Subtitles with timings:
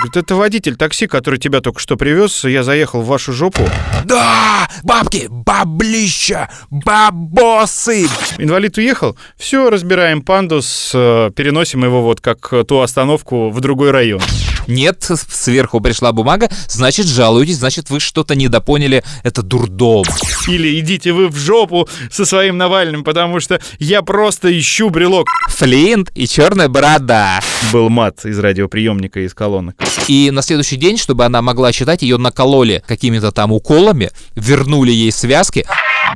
[0.00, 3.68] Говорит, это водитель такси, который тебя только что привез, я заехал в вашу жопу.
[4.06, 8.06] Да, бабки, баблища, бабосы.
[8.38, 14.22] Инвалид уехал, все, разбираем пандус, э, переносим его вот как ту остановку в другой район.
[14.66, 20.04] Нет, сверху пришла бумага, значит, жалуетесь, значит, вы что-то недопоняли, это дурдом.
[20.48, 25.28] Или идите вы в жопу со своим Навальным, потому что я просто ищу брелок.
[25.48, 27.40] Флинт и черная борода.
[27.72, 29.76] Был мат из радиоприемника из колонок.
[30.08, 35.12] И на следующий день, чтобы она могла читать, ее накололи какими-то там уколами, вернули ей
[35.12, 35.66] связки.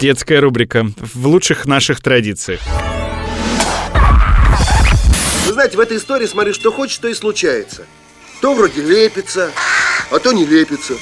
[0.00, 2.60] Детская рубрика в лучших наших традициях.
[5.46, 7.84] Вы знаете, в этой истории, смотри, что хочешь, то и случается.
[8.44, 9.50] То вроде лепится,
[10.10, 10.92] а то не лепится.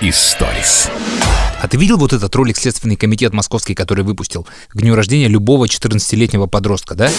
[0.00, 0.88] Историс.
[1.60, 5.66] А ты видел вот этот ролик Следственный комитет московский, который выпустил к дню рождения любого
[5.66, 7.10] 14-летнего подростка, да?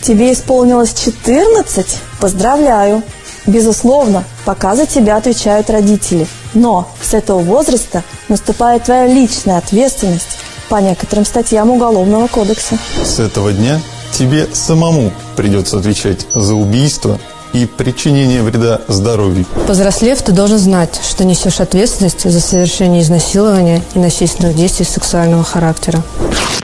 [0.00, 1.98] Тебе исполнилось 14?
[2.20, 3.02] Поздравляю!
[3.46, 6.28] Безусловно, пока за тебя отвечают родители.
[6.54, 10.38] Но с этого возраста наступает твоя личная ответственность
[10.68, 12.78] по некоторым статьям Уголовного кодекса.
[13.02, 13.80] С этого дня
[14.14, 17.20] тебе самому придется отвечать за убийство
[17.52, 19.44] и причинение вреда здоровью.
[19.66, 26.02] Повзрослев, ты должен знать, что несешь ответственность за совершение изнасилования и насильственных действий сексуального характера.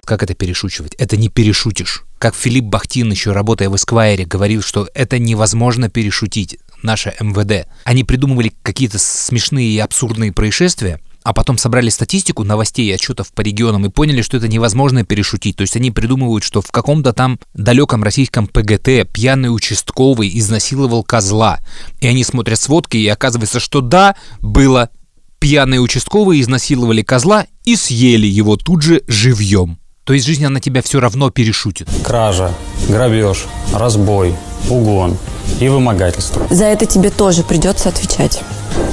[0.05, 0.95] Как это перешучивать?
[0.97, 2.05] Это не перешутишь.
[2.19, 7.69] Как Филипп Бахтин, еще работая в Эсквайре, говорил, что это невозможно перешутить, наше МВД.
[7.85, 13.43] Они придумывали какие-то смешные и абсурдные происшествия, а потом собрали статистику новостей и отчетов по
[13.43, 15.57] регионам и поняли, что это невозможно перешутить.
[15.57, 21.61] То есть они придумывают, что в каком-то там далеком российском ПГТ пьяный участковый изнасиловал козла.
[22.01, 24.91] И они смотрят сводки, и оказывается, что да, было.
[25.39, 29.80] Пьяные участковые изнасиловали козла и съели его тут же живьем.
[30.05, 31.89] То есть жизнь, она тебя все равно перешутит.
[32.05, 32.53] Кража,
[32.89, 34.35] грабеж, разбой,
[34.69, 35.17] угон
[35.61, 36.47] и вымогательство.
[36.51, 38.43] За это тебе тоже придется отвечать.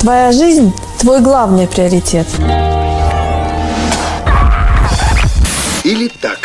[0.01, 2.27] Твоя жизнь– твой главный приоритет.
[5.83, 6.39] Или так.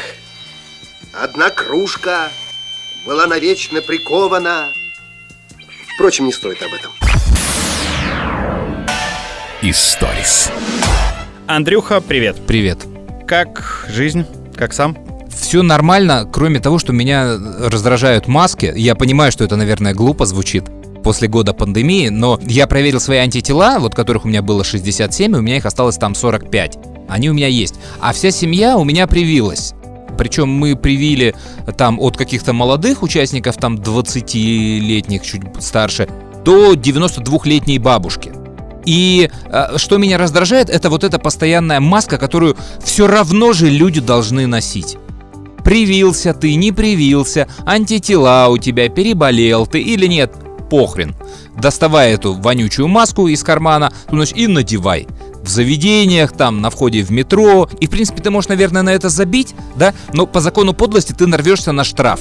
[1.13, 2.29] Одна кружка
[3.07, 4.69] была навечно прикована.
[5.95, 6.93] Впрочем, не стоит об этом.
[9.61, 10.51] Историс.
[11.47, 12.37] Андрюха, привет.
[12.47, 12.79] Привет.
[13.27, 14.25] Как жизнь?
[14.55, 14.97] Как сам?
[15.29, 18.73] Все нормально, кроме того, что меня раздражают маски.
[18.75, 20.65] Я понимаю, что это, наверное, глупо звучит
[21.03, 25.39] после года пандемии, но я проверил свои антитела, вот которых у меня было 67, и
[25.39, 26.79] у меня их осталось там 45.
[27.09, 27.75] Они у меня есть.
[28.01, 29.75] А вся семья у меня привилась.
[30.17, 31.35] Причем мы привили
[31.77, 36.09] там от каких-то молодых участников, там 20-летних, чуть старше,
[36.45, 38.33] до 92-летней бабушки.
[38.85, 44.01] И э, что меня раздражает, это вот эта постоянная маска, которую все равно же люди
[44.01, 44.97] должны носить.
[45.65, 50.35] Привился ты, не привился, антитела у тебя, переболел ты или нет,
[50.73, 51.15] похрен.
[51.57, 55.07] Доставай эту вонючую маску из кармана значит, и надевай.
[55.43, 57.69] В заведениях, там, на входе в метро.
[57.81, 59.93] И, в принципе, ты можешь, наверное, на это забить, да?
[60.15, 62.21] Но по закону подлости ты нарвешься на штраф.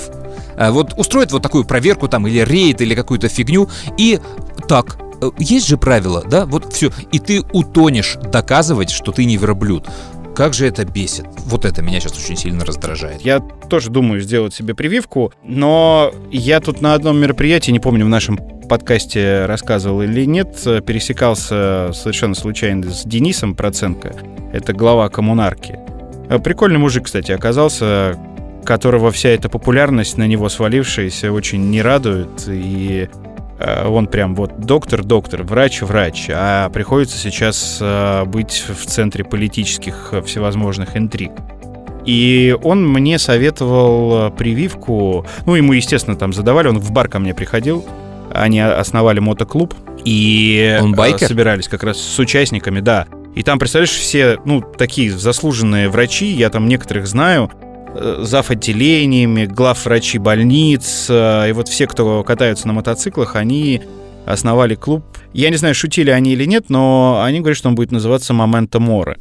[0.57, 3.69] А вот устроить вот такую проверку там или рейд, или какую-то фигню.
[3.97, 4.19] И
[4.67, 6.45] так, э, есть же правила, да?
[6.45, 6.91] Вот все.
[7.11, 9.87] И ты утонешь доказывать, что ты не верблюд.
[10.35, 11.25] Как же это бесит.
[11.45, 13.21] Вот это меня сейчас очень сильно раздражает.
[13.21, 18.09] Я тоже думаю сделать себе прививку, но я тут на одном мероприятии, не помню, в
[18.09, 18.37] нашем
[18.69, 20.55] подкасте рассказывал или нет,
[20.85, 24.15] пересекался совершенно случайно с Денисом Проценко.
[24.53, 25.77] Это глава коммунарки.
[26.43, 28.17] Прикольный мужик, кстати, оказался,
[28.63, 32.47] которого вся эта популярность на него свалившаяся очень не радует.
[32.47, 33.30] И Э,
[33.87, 40.97] он прям вот доктор-доктор, врач-врач, а приходится сейчас э, быть в центре политических э, всевозможных
[40.97, 41.31] интриг.
[42.05, 47.35] И он мне советовал прививку, ну, ему, естественно, там задавали, он в бар ко мне
[47.35, 47.85] приходил,
[48.33, 51.27] они основали мотоклуб, и он байкер?
[51.27, 53.05] собирались как раз с участниками, да.
[53.35, 58.51] И там, представляешь, все, ну, такие заслуженные врачи, я там некоторых знаю, Э, зав.
[58.51, 61.07] отделениями, глав врачи больниц.
[61.09, 63.81] Э, и вот все, кто катаются на мотоциклах, они
[64.25, 65.03] основали клуб.
[65.33, 68.79] Я не знаю, шутили они или нет, но они говорят, что он будет называться «Момента
[68.79, 69.17] Море».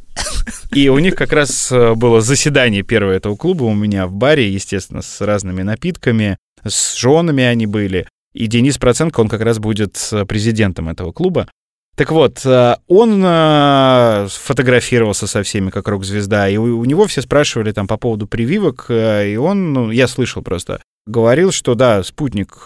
[0.71, 4.49] И у них как раз э, было заседание первое этого клуба у меня в баре,
[4.49, 8.07] естественно, с разными напитками, с женами они были.
[8.33, 9.97] И Денис Проценко, он как раз будет
[10.27, 11.47] президентом этого клуба.
[11.95, 17.73] Так вот, э, он э, фотографировался со всеми как рок-звезда, и у него все спрашивали
[17.73, 22.63] там по поводу прививок, э, и он, ну, я слышал просто, говорил, что да, спутник,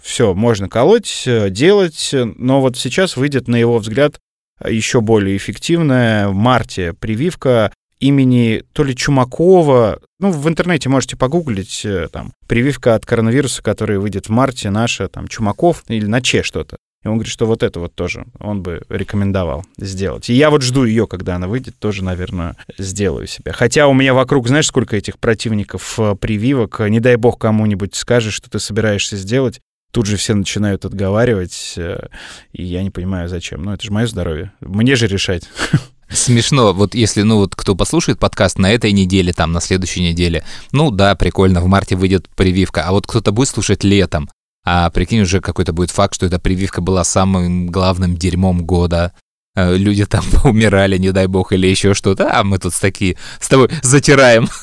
[0.00, 4.20] все, можно колоть, делать, но вот сейчас выйдет, на его взгляд,
[4.64, 10.00] еще более эффективная в марте прививка, имени то ли Чумакова.
[10.20, 15.26] Ну, в интернете можете погуглить, там, прививка от коронавируса, которая выйдет в марте, наша, там,
[15.26, 16.76] Чумаков или на Че что-то.
[17.04, 20.30] И он говорит, что вот это вот тоже он бы рекомендовал сделать.
[20.30, 23.52] И я вот жду ее, когда она выйдет, тоже, наверное, сделаю себе.
[23.52, 26.80] Хотя у меня вокруг, знаешь, сколько этих противников э, прививок.
[26.80, 29.60] Не дай бог кому-нибудь скажешь, что ты собираешься сделать.
[29.92, 32.08] Тут же все начинают отговаривать, э,
[32.52, 33.62] и я не понимаю, зачем.
[33.62, 34.52] Ну, это же мое здоровье.
[34.60, 35.44] Мне же решать.
[36.08, 40.44] Смешно, вот если, ну вот кто послушает подкаст на этой неделе, там, на следующей неделе,
[40.72, 44.28] ну да, прикольно, в марте выйдет прививка, а вот кто-то будет слушать летом,
[44.64, 49.12] а прикинь, уже какой-то будет факт, что эта прививка была самым главным дерьмом года,
[49.54, 53.48] э, люди там умирали, не дай бог, или еще что-то, а мы тут такие с
[53.48, 54.48] тобой затираем.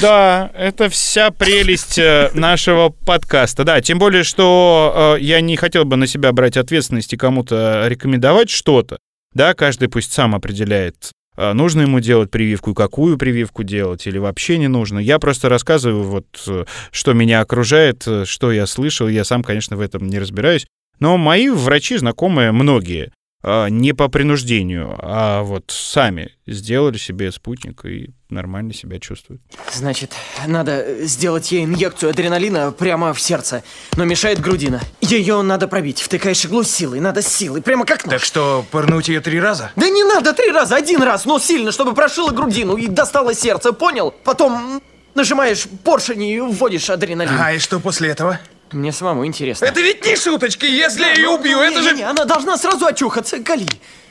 [0.00, 3.62] Да, это вся прелесть э, нашего подкаста.
[3.62, 7.86] Да, тем более, что э, я не хотел бы на себя брать ответственность и кому-то
[7.86, 8.98] рекомендовать что-то.
[9.32, 14.58] Да, каждый пусть сам определяет, нужно ему делать прививку и какую прививку делать, или вообще
[14.58, 14.98] не нужно.
[14.98, 19.08] Я просто рассказываю, вот, э, что меня окружает, э, что я слышал.
[19.08, 20.66] Я сам, конечно, в этом не разбираюсь.
[20.98, 23.10] Но мои врачи знакомые, многие, а,
[23.42, 29.40] не по принуждению, а вот сами сделали себе спутник и нормально себя чувствуют.
[29.72, 30.14] Значит,
[30.46, 33.62] надо сделать ей инъекцию адреналина прямо в сердце,
[33.96, 34.80] но мешает грудина.
[35.00, 36.00] Ее надо пробить.
[36.00, 38.14] Втыкаешь иглу силой, надо силой, прямо как нож.
[38.14, 39.70] Так что, пырнуть ее три раза?
[39.76, 43.72] Да не надо три раза, один раз, но сильно, чтобы прошило грудину и достало сердце,
[43.72, 44.12] понял?
[44.24, 44.82] Потом
[45.14, 47.32] нажимаешь поршень и вводишь адреналин.
[47.38, 48.40] А и что после этого?
[48.72, 49.64] Мне самому интересно.
[49.66, 51.92] Это ведь не шуточки, если я ее убью, это же...
[51.92, 53.66] Не, она должна сразу очухаться, Гали.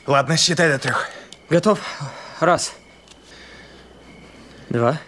[0.06, 1.08] Ладно, считай до трех.
[1.50, 1.78] Готов?
[2.40, 2.72] Раз.
[4.70, 4.98] Два.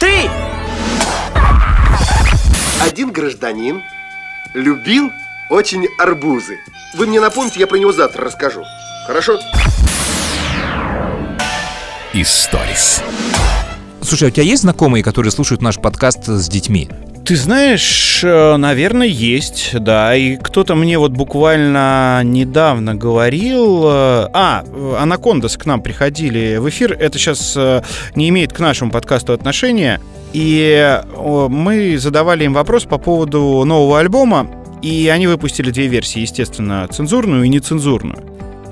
[0.00, 0.28] Три!
[2.82, 3.82] Один гражданин
[4.54, 5.10] любил
[5.50, 6.58] очень арбузы.
[6.94, 8.64] Вы мне напомните, я про него завтра расскажу.
[9.06, 9.38] Хорошо?
[12.12, 13.02] Историс.
[14.02, 16.88] Слушай, а у тебя есть знакомые, которые слушают наш подкаст с детьми?
[17.24, 20.14] Ты знаешь, э, наверное, есть, да.
[20.14, 23.84] И кто-то мне вот буквально недавно говорил...
[23.86, 24.62] Э, а,
[24.98, 26.92] Анакондас к нам приходили в эфир.
[26.92, 27.82] Это сейчас э,
[28.14, 30.02] не имеет к нашему подкасту отношения.
[30.34, 34.50] И мы задавали им вопрос по поводу нового альбома.
[34.82, 38.22] И они выпустили две версии, естественно, цензурную и нецензурную.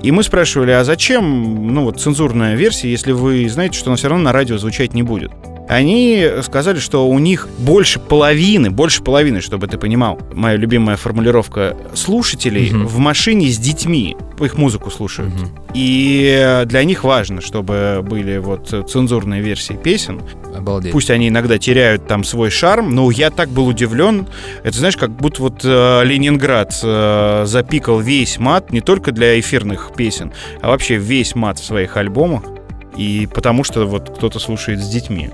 [0.03, 4.09] И мы спрашивали, а зачем, ну вот, цензурная версия, если вы знаете, что она все
[4.09, 5.31] равно на радио звучать не будет?
[5.67, 11.77] Они сказали, что у них больше половины, больше половины, чтобы ты понимал, моя любимая формулировка,
[11.93, 12.87] слушателей угу.
[12.87, 15.33] в машине с детьми их музыку слушают.
[15.33, 15.49] Угу.
[15.73, 20.21] И для них важно, чтобы были вот цензурные версии песен.
[20.55, 20.91] Обалдеть.
[20.91, 24.27] Пусть они иногда теряют там свой шарм, но я так был удивлен.
[24.63, 29.91] Это знаешь, как будто вот э, Ленинград э, запикал весь мат не только для эфирных
[29.95, 32.43] песен, а вообще весь мат в своих альбомах.
[32.97, 35.31] И потому что вот кто-то слушает с детьми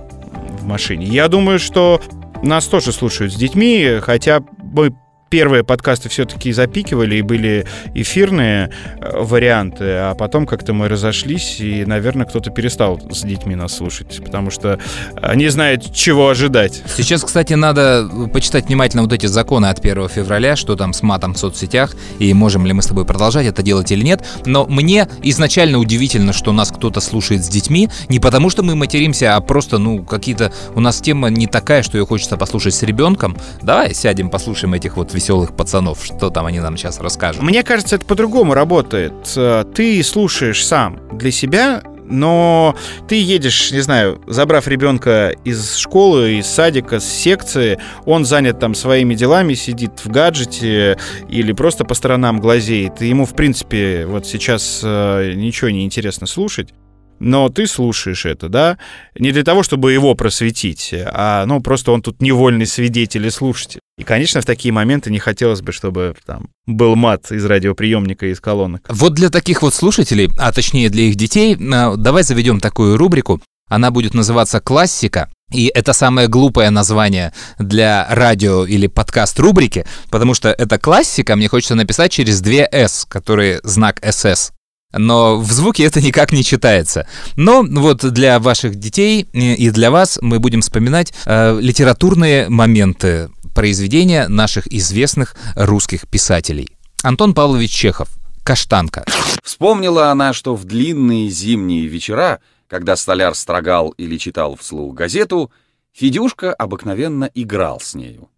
[0.69, 1.06] машине.
[1.07, 2.01] Я думаю, что
[2.42, 4.95] нас тоже слушают с детьми, хотя мы
[5.30, 11.86] первые подкасты все-таки запикивали и были эфирные э, варианты, а потом как-то мы разошлись, и,
[11.86, 14.80] наверное, кто-то перестал с детьми нас слушать, потому что
[15.22, 16.81] они знают, чего ожидать.
[16.96, 21.34] Сейчас, кстати, надо почитать внимательно вот эти законы от 1 февраля, что там с матом
[21.34, 24.26] в соцсетях, и можем ли мы с тобой продолжать это делать или нет.
[24.46, 29.36] Но мне изначально удивительно, что нас кто-то слушает с детьми, не потому что мы материмся,
[29.36, 30.52] а просто, ну, какие-то...
[30.76, 33.38] У нас тема не такая, что ее хочется послушать с ребенком.
[33.62, 36.04] Давай сядем, послушаем этих вот веселых пацанов.
[36.04, 37.42] Что там они нам сейчас расскажут?
[37.42, 39.14] Мне кажется, это по-другому работает.
[39.35, 42.76] Э, ты слушаешь сам для себя, но
[43.07, 48.73] ты едешь, не знаю, забрав ребенка из школы, из садика, с секции, он занят там
[48.73, 50.97] своими делами, сидит в гаджете
[51.28, 56.28] или просто по сторонам глазеет, и ему, в принципе, вот сейчас э, ничего не интересно
[56.28, 56.73] слушать
[57.19, 58.78] но ты слушаешь это, да,
[59.18, 63.80] не для того, чтобы его просветить, а, ну, просто он тут невольный свидетель и слушатель.
[63.97, 68.31] И, конечно, в такие моменты не хотелось бы, чтобы там был мат из радиоприемника и
[68.31, 68.85] из колонок.
[68.90, 73.42] Вот для таких вот слушателей, а точнее для их детей, а, давай заведем такую рубрику.
[73.68, 75.30] Она будет называться «Классика».
[75.52, 81.47] И это самое глупое название для радио или подкаст рубрики, потому что это классика, мне
[81.47, 84.52] хочется написать через две «с», которые знак «СС»
[84.92, 87.08] но в звуке это никак не читается.
[87.36, 94.28] Но вот для ваших детей и для вас мы будем вспоминать э, литературные моменты произведения
[94.28, 96.69] наших известных русских писателей.
[97.04, 98.10] Антон Павлович Чехов
[98.44, 99.06] «Каштанка».
[99.44, 105.52] Вспомнила она, что в длинные зимние вечера, когда столяр строгал или читал вслух газету,
[105.94, 108.30] Федюшка обыкновенно играл с нею.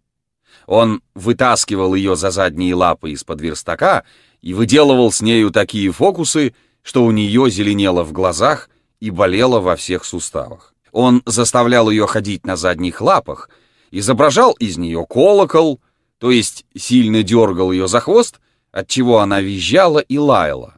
[0.66, 4.04] Он вытаскивал ее за задние лапы из-под верстака
[4.42, 8.68] и выделывал с нею такие фокусы, что у нее зеленело в глазах
[9.00, 10.74] и болела во всех суставах.
[10.90, 13.48] Он заставлял ее ходить на задних лапах,
[13.90, 15.80] изображал из нее колокол,
[16.18, 18.40] то есть сильно дергал ее за хвост,
[18.72, 20.74] отчего она визжала и лаяла.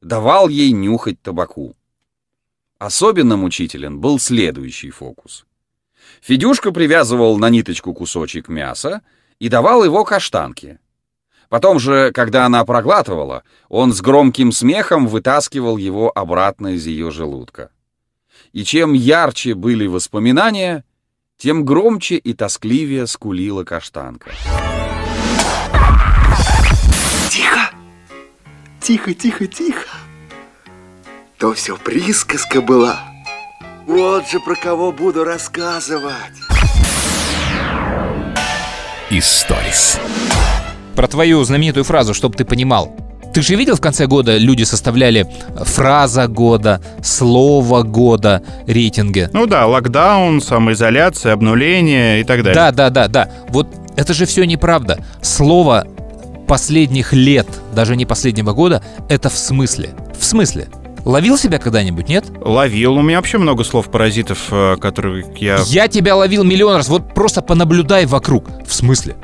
[0.00, 1.76] Давал ей нюхать табаку.
[2.78, 5.44] Особенно мучителен был следующий фокус.
[6.22, 9.02] Федюшка привязывал на ниточку кусочек мяса
[9.38, 10.78] и давал его каштанке.
[11.50, 17.70] Потом же, когда она проглатывала, он с громким смехом вытаскивал его обратно из ее желудка.
[18.52, 20.84] И чем ярче были воспоминания,
[21.36, 24.30] тем громче и тоскливее скулила каштанка.
[27.30, 27.70] Тихо!
[28.80, 29.88] Тихо, тихо, тихо!
[31.36, 33.00] То все присказка была.
[33.86, 36.14] Вот же про кого буду рассказывать.
[39.10, 39.98] Историс.
[40.94, 42.94] Про твою знаменитую фразу, чтобы ты понимал.
[43.32, 49.28] Ты же видел в конце года люди составляли фраза года, слово года, рейтинги?
[49.32, 52.54] Ну да, локдаун, самоизоляция, обнуление и так далее.
[52.54, 53.30] Да, да, да, да.
[53.48, 55.04] Вот это же все неправда.
[55.22, 55.86] Слово
[56.48, 59.90] последних лет, даже не последнего года, это в смысле.
[60.18, 60.68] В смысле.
[61.04, 62.24] Ловил себя когда-нибудь, нет?
[62.40, 62.94] Ловил.
[62.94, 65.58] У меня вообще много слов-паразитов, э, которые я...
[65.66, 66.88] Я тебя ловил миллион раз.
[66.88, 68.50] Вот просто понаблюдай вокруг.
[68.66, 69.16] В смысле?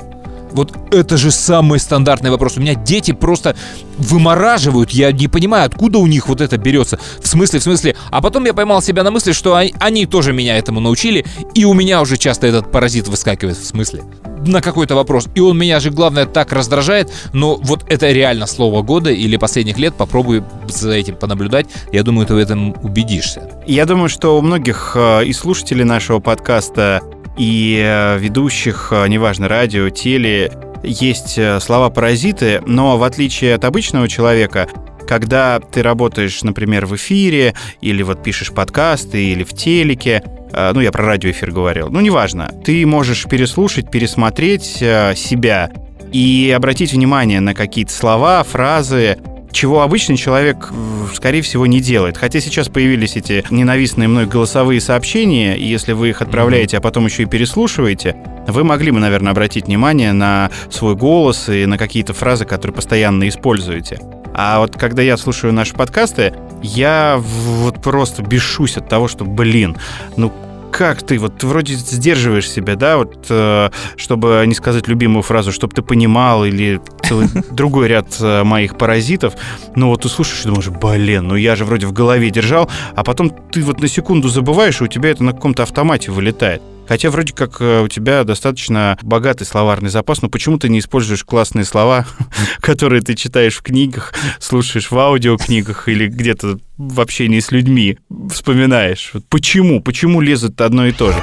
[0.51, 2.57] Вот это же самый стандартный вопрос.
[2.57, 3.55] У меня дети просто
[3.97, 4.91] вымораживают.
[4.91, 6.99] Я не понимаю, откуда у них вот это берется.
[7.21, 7.95] В смысле, в смысле.
[8.11, 11.25] А потом я поймал себя на мысли, что они, они тоже меня этому научили.
[11.53, 13.57] И у меня уже часто этот паразит выскакивает.
[13.57, 14.03] В смысле?
[14.45, 15.27] На какой-то вопрос.
[15.35, 17.11] И он меня же, главное, так раздражает.
[17.33, 19.95] Но вот это реально слово года или последних лет.
[19.95, 21.67] Попробуй за этим понаблюдать.
[21.91, 23.49] Я думаю, ты в этом убедишься.
[23.65, 27.01] Я думаю, что у многих э, и слушателей нашего подкаста
[27.37, 30.51] и э, ведущих, э, неважно, радио, теле,
[30.83, 34.67] есть э, слова-паразиты, но в отличие от обычного человека,
[35.07, 40.91] когда ты работаешь, например, в эфире, или вот пишешь подкасты, или в телеке, ну, я
[40.91, 45.69] про радиоэфир говорил, ну, неважно, ты можешь переслушать, пересмотреть себя
[46.11, 49.17] и обратить внимание на какие-то слова, фразы,
[49.51, 50.71] чего обычный человек,
[51.13, 52.17] скорее всего, не делает.
[52.17, 57.05] Хотя сейчас появились эти ненавистные мной голосовые сообщения, и если вы их отправляете, а потом
[57.05, 58.15] еще и переслушиваете,
[58.47, 63.27] вы могли бы, наверное, обратить внимание на свой голос и на какие-то фразы, которые постоянно
[63.27, 63.99] используете.
[64.33, 69.77] А вот когда я слушаю наши подкасты, я вот просто бешусь от того, что, блин,
[70.15, 70.31] ну
[70.77, 75.73] как ты, вот вроде сдерживаешь себя, да, вот, э, чтобы не сказать любимую фразу, чтобы
[75.73, 76.79] ты понимал, или
[77.51, 79.33] другой ряд э, моих паразитов,
[79.75, 83.03] но вот ты слушаешь и думаешь, блин, ну я же вроде в голове держал, а
[83.03, 86.61] потом ты вот на секунду забываешь, и у тебя это на каком-то автомате вылетает.
[86.87, 91.23] Хотя вроде как э, у тебя достаточно богатый словарный запас, но почему ты не используешь
[91.23, 92.05] классные слова,
[92.61, 97.97] которые ты читаешь в книгах, слушаешь в аудиокнигах или где-то в общении с людьми,
[98.31, 99.11] вспоминаешь?
[99.29, 99.81] Почему?
[99.81, 101.21] Почему лезут одно и то же?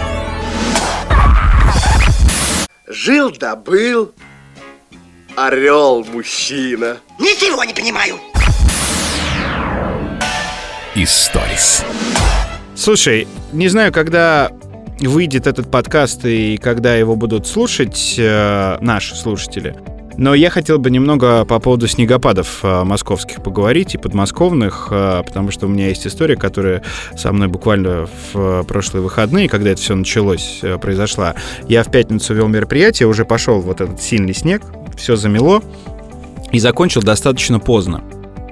[2.89, 4.13] Жил да был
[5.37, 6.99] орел мужчина.
[7.19, 8.17] Ничего не понимаю.
[10.95, 11.85] Историс.
[12.77, 14.51] Слушай, не знаю, когда
[15.09, 19.77] выйдет этот подкаст и когда его будут слушать э, наши слушатели.
[20.17, 25.51] Но я хотел бы немного по поводу снегопадов э, московских поговорить и подмосковных, э, потому
[25.51, 26.83] что у меня есть история, которая
[27.17, 31.35] со мной буквально в прошлые выходные, когда это все началось, э, произошла.
[31.69, 34.63] Я в пятницу вел мероприятие, уже пошел вот этот сильный снег,
[34.97, 35.63] все замело
[36.53, 38.05] и закончил достаточно поздно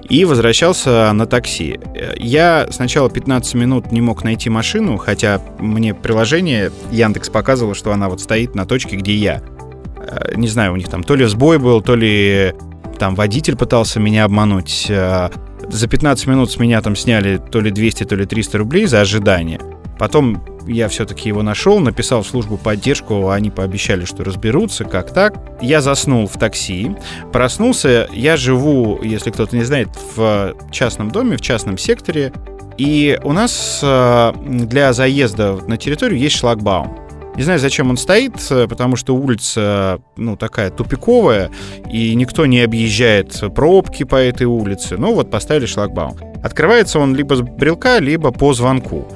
[0.08, 1.78] и возвращался на такси.
[2.18, 8.08] Я сначала 15 минут не мог найти машину, хотя мне приложение Яндекс показывало, что она
[8.08, 9.42] вот стоит на точке, где я.
[9.98, 12.54] Э, не знаю, у них там то ли сбой был, то ли
[12.98, 14.86] там водитель пытался меня обмануть.
[14.88, 15.30] Э,
[15.68, 19.00] за 15 минут с меня там сняли то ли 200, то ли 300 рублей за
[19.00, 19.60] ожидание.
[19.98, 25.34] Потом я все-таки его нашел, написал в службу поддержку, они пообещали, что разберутся, как так.
[25.60, 26.96] Я заснул в такси,
[27.32, 32.32] проснулся, я живу, если кто-то не знает, в частном доме, в частном секторе,
[32.78, 36.98] и у нас э, для заезда на территорию есть шлагбаум.
[37.36, 38.34] Не знаю, зачем он стоит,
[38.68, 41.50] потому что улица, ну, такая тупиковая,
[41.90, 44.96] и никто не объезжает пробки по этой улице.
[44.98, 46.16] Ну, вот поставили шлагбаум.
[46.42, 49.08] Открывается он либо с брелка, либо по звонку.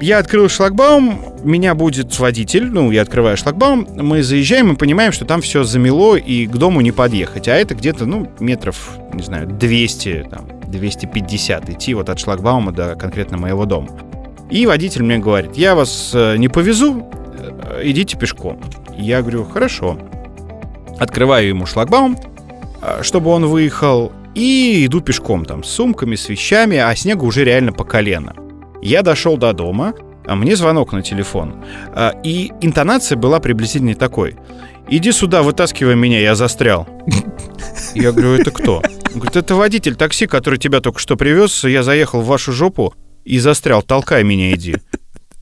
[0.00, 5.26] Я открыл шлагбаум, меня будет водитель, ну, я открываю шлагбаум, мы заезжаем и понимаем, что
[5.26, 7.48] там все замело и к дому не подъехать.
[7.48, 12.96] А это где-то, ну, метров, не знаю, 200, там, 250 идти вот от шлагбаума до
[12.96, 13.88] конкретно моего дома.
[14.50, 17.06] И водитель мне говорит, я вас э, не повезу,
[17.38, 18.58] э, идите пешком.
[18.96, 19.98] Я говорю, хорошо.
[20.98, 22.16] Открываю ему шлагбаум,
[22.80, 27.44] э, чтобы он выехал, и иду пешком там с сумками, с вещами, а снега уже
[27.44, 28.34] реально по колено.
[28.82, 29.94] Я дошел до дома,
[30.26, 31.62] а мне звонок на телефон.
[31.88, 34.36] А, И интонация была приблизительно такой.
[34.88, 36.88] «Иди сюда, вытаскивай меня, я застрял».
[37.94, 38.76] Я говорю, это кто?
[39.12, 41.64] Он говорит, это водитель такси, который тебя только что привез.
[41.64, 42.94] Я заехал в вашу жопу
[43.24, 43.82] и застрял.
[43.82, 44.76] Толкай меня, иди.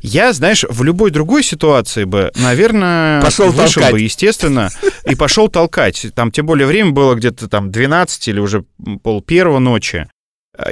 [0.01, 3.93] Я, знаешь, в любой другой ситуации бы, наверное, Пошел вышел толкать.
[3.93, 4.71] бы, естественно,
[5.05, 6.07] и пошел толкать.
[6.15, 8.65] Там, тем более, время было где-то там 12 или уже
[9.03, 10.09] пол первого ночи,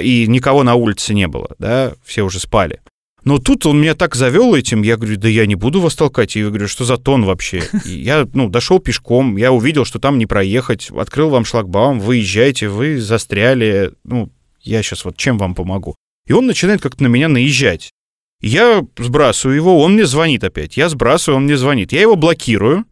[0.01, 2.81] и никого на улице не было, да, все уже спали.
[3.23, 6.35] Но тут он меня так завел этим, я говорю, да я не буду вас толкать.
[6.35, 7.61] И я говорю, что за тон вообще?
[7.83, 12.69] И я, ну, дошел пешком, я увидел, что там не проехать, открыл вам шлагбаум, выезжайте,
[12.69, 15.95] вы застряли, ну, я сейчас вот чем вам помогу?
[16.25, 17.91] И он начинает как-то на меня наезжать.
[18.39, 20.77] Я сбрасываю его, он мне звонит опять.
[20.77, 21.91] Я сбрасываю, он мне звонит.
[21.91, 22.85] Я его блокирую,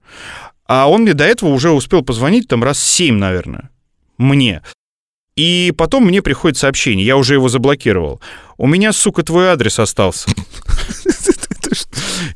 [0.68, 3.70] а он мне до этого уже успел позвонить там раз семь, наверное,
[4.18, 4.64] мне.
[5.36, 8.22] И потом мне приходит сообщение, я уже его заблокировал.
[8.58, 10.30] У меня, сука, твой адрес остался.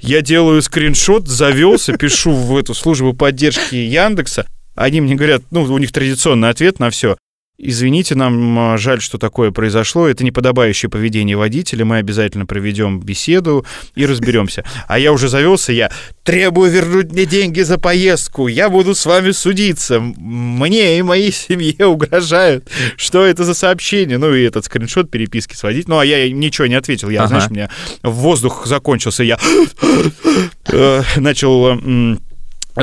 [0.02, 4.46] Я делаю скриншот, завелся, пишу в эту службу поддержки Яндекса.
[4.76, 7.18] Они мне говорят, ну, у них традиционный ответ на все.
[7.62, 10.08] Извините, нам а, жаль, что такое произошло.
[10.08, 11.84] Это неподобающее поведение водителя.
[11.84, 14.64] Мы обязательно проведем беседу и разберемся.
[14.88, 15.92] А я уже завелся, я
[16.24, 18.48] требую вернуть мне деньги за поездку.
[18.48, 20.00] Я буду с вами судиться.
[20.00, 22.70] Мне и моей семье угрожают.
[22.96, 24.18] Что это за сообщение?
[24.18, 25.90] Ну и этот скриншот переписки сводить.
[25.90, 27.10] Ну а я ничего не ответил.
[27.10, 27.28] Я, Ага.
[27.28, 27.70] знаешь, у меня
[28.04, 29.24] воздух закончился.
[29.24, 29.38] Я
[30.72, 31.78] э, начал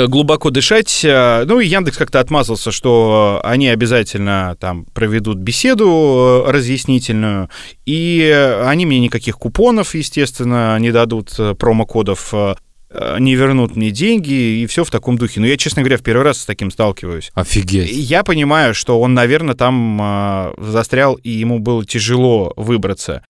[0.07, 1.05] глубоко дышать.
[1.05, 7.49] Э, Ну и Яндекс как-то отмазался, что они обязательно там проведут беседу э, разъяснительную,
[7.87, 12.55] и э, они мне никаких купонов, естественно, не дадут, э, промокодов, э,
[12.91, 15.41] э, не вернут мне деньги, и все в таком духе.
[15.41, 17.31] Но я, честно говоря, в первый раз с таким сталкиваюсь.
[17.35, 17.91] Офигеть.
[17.91, 23.23] Я понимаю, что он, наверное, там э, застрял, и ему было тяжело выбраться.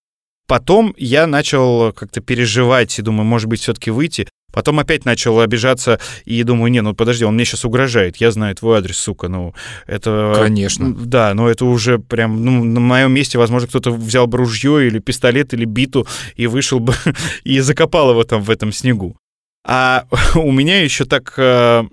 [0.49, 4.29] Потом я начал как-то переживать и думаю, может быть, все-таки выйти.
[4.57, 8.55] Потом опять начал обижаться и думаю, не, ну подожди, он мне сейчас угрожает, я знаю
[8.55, 9.55] твой адрес, сука, ну
[9.87, 10.33] это...
[10.43, 10.95] Конечно.
[10.95, 14.99] Да, но это уже прям, ну, на моем месте, возможно, кто-то взял бы ружье или
[14.99, 16.95] пистолет или биту и вышел бы
[17.45, 19.19] и закопал его там в этом снегу.
[19.63, 21.85] А у меня еще так э,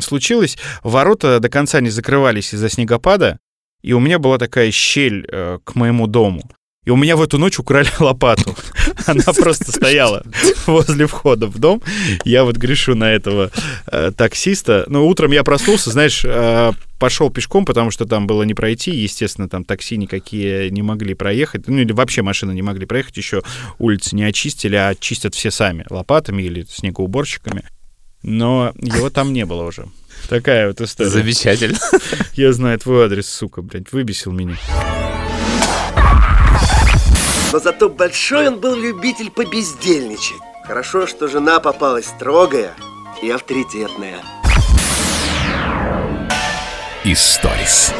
[0.00, 3.38] случилось, ворота до конца не закрывались из-за снегопада,
[3.82, 6.50] и у меня была такая щель э, к моему дому.
[6.88, 8.56] И у меня в эту ночь украли лопату.
[9.04, 10.24] Она просто стояла
[10.66, 11.82] возле входа в дом.
[12.24, 13.50] Я вот грешу на этого
[13.88, 14.86] э, таксиста.
[14.88, 18.90] Ну, утром я проснулся, знаешь, э, пошел пешком, потому что там было не пройти.
[18.90, 21.68] Естественно, там такси никакие не могли проехать.
[21.68, 23.18] Ну, или вообще машины не могли проехать.
[23.18, 23.42] Еще
[23.78, 27.64] улицы не очистили, а чистят все сами лопатами или снегоуборщиками.
[28.22, 29.88] Но его там не было уже.
[30.30, 31.10] Такая вот история.
[31.10, 31.78] Замечательно.
[32.32, 34.56] Я знаю твой адрес, сука, блядь, выбесил меня.
[37.50, 40.36] Но зато большой он был любитель побездельничать.
[40.64, 42.74] Хорошо, что жена попалась строгая
[43.22, 44.18] и авторитетная.
[47.04, 47.94] Историс.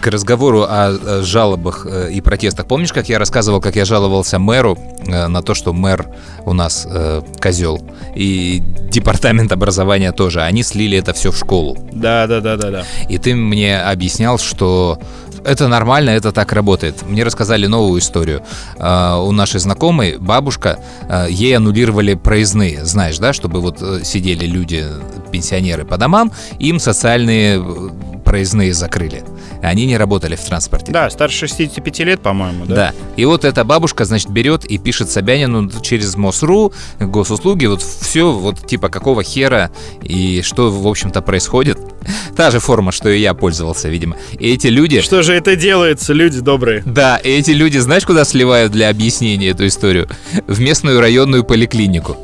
[0.00, 2.66] К разговору о, жалобах э, и протестах.
[2.66, 6.06] Помнишь, как я рассказывал, как я жаловался мэру э, на то, что мэр
[6.46, 7.82] у нас э, козел
[8.14, 10.40] и департамент образования тоже.
[10.40, 11.76] Они слили это все в школу.
[11.92, 12.84] Да, да, да, да, да.
[13.10, 14.98] И ты мне объяснял, что
[15.44, 17.02] это нормально, это так работает.
[17.02, 18.42] Мне рассказали новую историю.
[18.78, 24.46] Э, у нашей знакомой бабушка, э, ей аннулировали проездные, знаешь, да, чтобы вот э, сидели
[24.46, 24.84] люди,
[25.30, 29.24] пенсионеры по домам, им социальные э, проездные закрыли.
[29.60, 30.92] Они не работали в транспорте.
[30.92, 32.74] Да, старше 65 лет, по-моему, да?
[32.76, 32.94] Да.
[33.16, 38.64] И вот эта бабушка, значит, берет и пишет Собянину через МОСРУ, госуслуги, вот все, вот
[38.64, 39.72] типа какого хера
[40.04, 41.80] и что, в общем-то, происходит.
[42.36, 44.16] Та же форма, что и я пользовался, видимо.
[44.38, 45.00] И эти люди...
[45.00, 46.84] Что же это делается, люди добрые?
[46.86, 50.08] Да, и эти люди, знаешь, куда сливают для объяснения эту историю?
[50.46, 52.16] В местную районную поликлинику.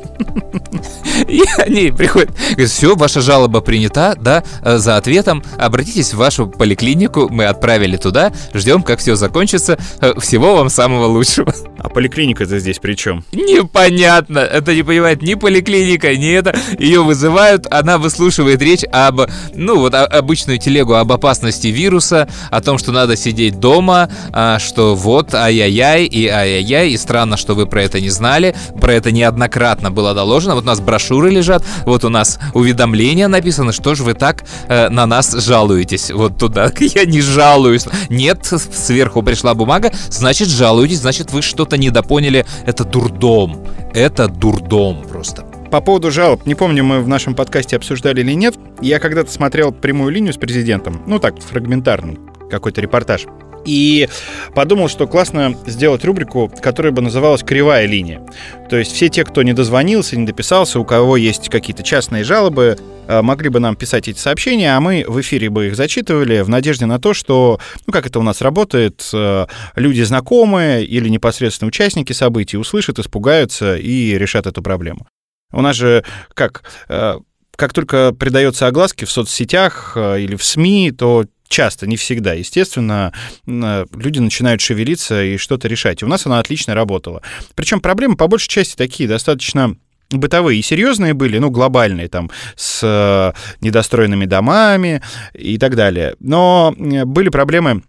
[1.27, 6.47] И они приходят, говорят, все, ваша жалоба принята, да, э, за ответом обратитесь в вашу
[6.47, 11.53] поликлинику, мы отправили туда, ждем, как все закончится, Э, всего вам самого лучшего.
[11.79, 13.23] А поликлиника-то здесь при чем?
[13.31, 16.55] Непонятно, это не понимает ни поликлиника, ни это.
[16.79, 19.21] Ее вызывают, она выслушивает речь об,
[19.53, 24.95] ну вот обычную телегу об опасности вируса, о том, что надо сидеть дома, а, что
[24.95, 29.91] вот ай-яй-яй и ай-яй-яй, и странно, что вы про это не знали, про это неоднократно
[29.91, 30.55] было доложено.
[30.55, 34.89] Вот у нас брошюры лежат, вот у нас уведомления написано, что же вы так э,
[34.89, 36.11] на нас жалуетесь.
[36.11, 37.85] Вот туда я не жалуюсь.
[38.09, 42.45] Нет, сверху пришла бумага, значит жалуетесь, значит вы что-то недопоняли.
[42.65, 43.65] Это дурдом.
[43.93, 45.43] Это дурдом просто.
[45.71, 48.55] По поводу жалоб, не помню, мы в нашем подкасте обсуждали или нет.
[48.81, 52.17] Я когда-то смотрел прямую линию с президентом, ну так, фрагментарный
[52.49, 53.25] какой-то репортаж.
[53.67, 54.07] И
[54.55, 58.25] подумал, что классно сделать рубрику, которая бы называлась «Кривая линия».
[58.69, 62.77] То есть все те, кто не дозвонился, не дописался, у кого есть какие-то частные жалобы,
[63.07, 66.49] э, могли бы нам писать эти сообщения, а мы в эфире бы их зачитывали в
[66.49, 71.67] надежде на то, что, ну, как это у нас работает, э, люди знакомые или непосредственно
[71.67, 75.07] участники событий услышат, испугаются и решат эту проблему.
[75.51, 77.19] У нас же как э,
[77.57, 83.13] как только придается огласке в соцсетях или в СМИ, то часто, не всегда, естественно,
[83.45, 86.01] люди начинают шевелиться и что-то решать.
[86.01, 87.21] И у нас она отлично работала.
[87.55, 89.75] Причем проблемы по большей части такие достаточно
[90.09, 95.01] бытовые и серьезные были, ну, глобальные, там, с э, недостроенными домами
[95.33, 96.15] и так далее.
[96.19, 97.83] Но были проблемы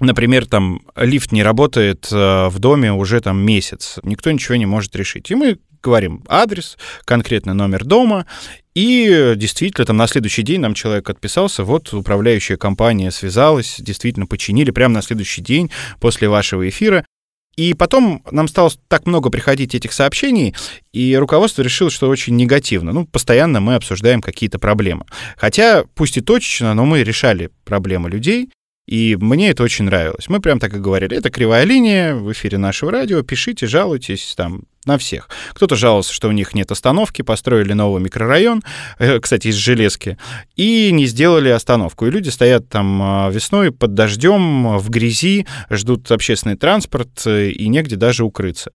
[0.00, 4.96] Например, там лифт не работает э, в доме уже там месяц, никто ничего не может
[4.96, 5.30] решить.
[5.30, 8.26] И мы говорим адрес, конкретный номер дома,
[8.74, 14.70] и действительно, там на следующий день нам человек отписался, вот управляющая компания связалась, действительно починили
[14.70, 17.04] прямо на следующий день после вашего эфира.
[17.54, 20.54] И потом нам стало так много приходить этих сообщений,
[20.94, 22.92] и руководство решило, что очень негативно.
[22.92, 25.04] Ну, постоянно мы обсуждаем какие-то проблемы.
[25.36, 28.48] Хотя, пусть и точечно, но мы решали проблемы людей,
[28.88, 30.28] и мне это очень нравилось.
[30.28, 31.16] Мы прям так и говорили.
[31.16, 33.22] Это кривая линия в эфире нашего радио.
[33.22, 35.28] Пишите, жалуйтесь там на всех.
[35.52, 38.62] Кто-то жаловался, что у них нет остановки, построили новый микрорайон,
[38.98, 40.18] э, кстати, из железки,
[40.56, 42.06] и не сделали остановку.
[42.06, 47.68] И люди стоят там а, весной под дождем, в грязи, ждут общественный транспорт, э, и
[47.68, 48.72] негде даже укрыться.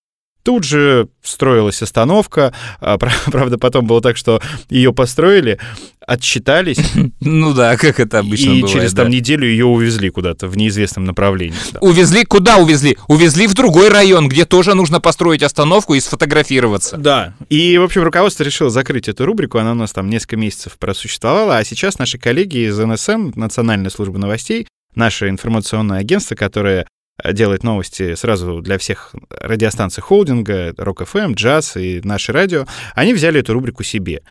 [0.48, 2.54] Тут же строилась остановка.
[2.80, 5.60] А, правда, потом было так, что ее построили,
[6.00, 6.78] отчитались.
[7.20, 8.74] Ну да, как это обычно и бывает.
[8.74, 11.54] через там неделю ее увезли куда-то в неизвестном направлении.
[11.82, 12.24] Увезли?
[12.24, 12.98] Куда увезли?
[13.10, 16.96] Увезли в другой район, где тоже нужно построить остановку и сфотографироваться.
[16.96, 17.34] Да.
[17.50, 19.58] И, в общем, руководство решило закрыть эту рубрику.
[19.58, 21.58] Она у нас там несколько месяцев просуществовала.
[21.58, 26.88] А сейчас наши коллеги из НСМ, Национальной службы новостей, наше информационное агентство, которое
[27.24, 33.54] делает новости сразу для всех радиостанций холдинга, FM, Jazz и наше радио, они взяли эту
[33.54, 34.22] рубрику себе.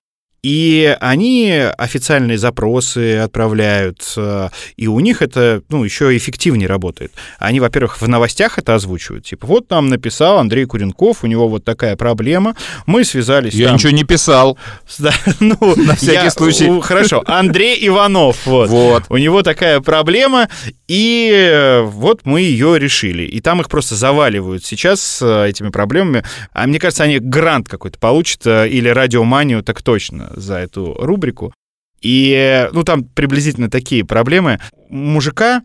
[0.46, 7.10] И они официальные запросы отправляют, э, и у них это, ну, еще эффективнее работает.
[7.40, 9.24] Они, во-первых, в новостях это озвучивают.
[9.24, 12.54] Типа, вот нам написал Андрей Куренков, у него вот такая проблема,
[12.86, 13.74] мы связались Я там...
[13.74, 14.56] ничего не писал.
[14.98, 16.30] Да, ну, На всякий я...
[16.30, 16.80] случай.
[16.80, 18.70] Хорошо, Андрей Иванов, вот.
[18.70, 19.04] Вот.
[19.08, 20.48] У него такая проблема,
[20.86, 23.24] и э, вот мы ее решили.
[23.24, 26.22] И там их просто заваливают сейчас э, этими проблемами.
[26.52, 31.52] А мне кажется, они грант какой-то получат, или радиоманию, так точно за эту рубрику.
[32.00, 34.60] И, ну, там приблизительно такие проблемы.
[34.88, 35.62] Мужика,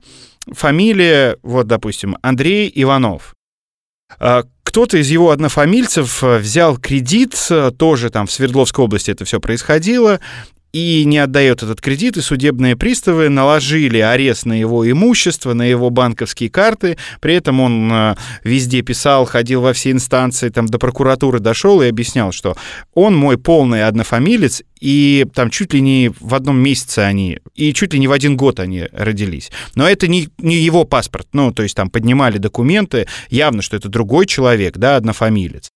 [0.51, 3.35] фамилия, вот, допустим, Андрей Иванов.
[4.17, 7.35] А, кто-то из его однофамильцев взял кредит,
[7.77, 10.19] тоже там в Свердловской области это все происходило,
[10.73, 15.89] и не отдает этот кредит, и судебные приставы наложили арест на его имущество, на его
[15.89, 16.97] банковские карты.
[17.19, 21.87] При этом он э, везде писал, ходил во все инстанции, там до прокуратуры дошел и
[21.87, 22.55] объяснял, что
[22.93, 27.93] он мой полный однофамилец, и там чуть ли не в одном месяце они, и чуть
[27.93, 29.51] ли не в один год они родились.
[29.75, 33.89] Но это не, не его паспорт, ну, то есть там поднимали документы, явно, что это
[33.89, 35.69] другой человек, да, однофамилец.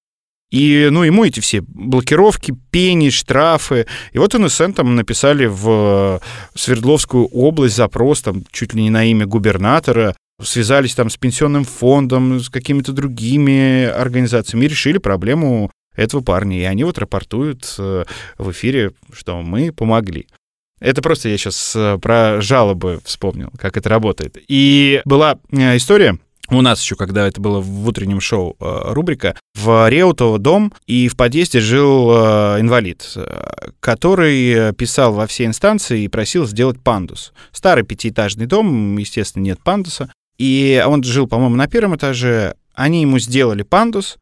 [0.56, 3.88] И, ну, ему эти все блокировки, пени, штрафы.
[4.14, 6.22] И вот НСН там написали в
[6.54, 12.40] Свердловскую область запрос, там, чуть ли не на имя губернатора, связались там с пенсионным фондом,
[12.40, 16.58] с какими-то другими организациями и решили проблему этого парня.
[16.58, 18.06] И они вот рапортуют э,
[18.38, 20.26] в эфире, что мы помогли.
[20.80, 24.38] Это просто я сейчас э, про жалобы вспомнил, как это работает.
[24.48, 26.18] И была э, история,
[26.50, 31.08] у нас еще, когда это было в утреннем шоу э, рубрика, в Реутово дом, и
[31.08, 37.34] в подъезде жил э, инвалид, э, который писал во все инстанции и просил сделать пандус.
[37.52, 40.12] Старый пятиэтажный дом, естественно, нет пандуса.
[40.38, 42.56] И он жил, по-моему, на первом этаже.
[42.74, 44.18] Они ему сделали пандус.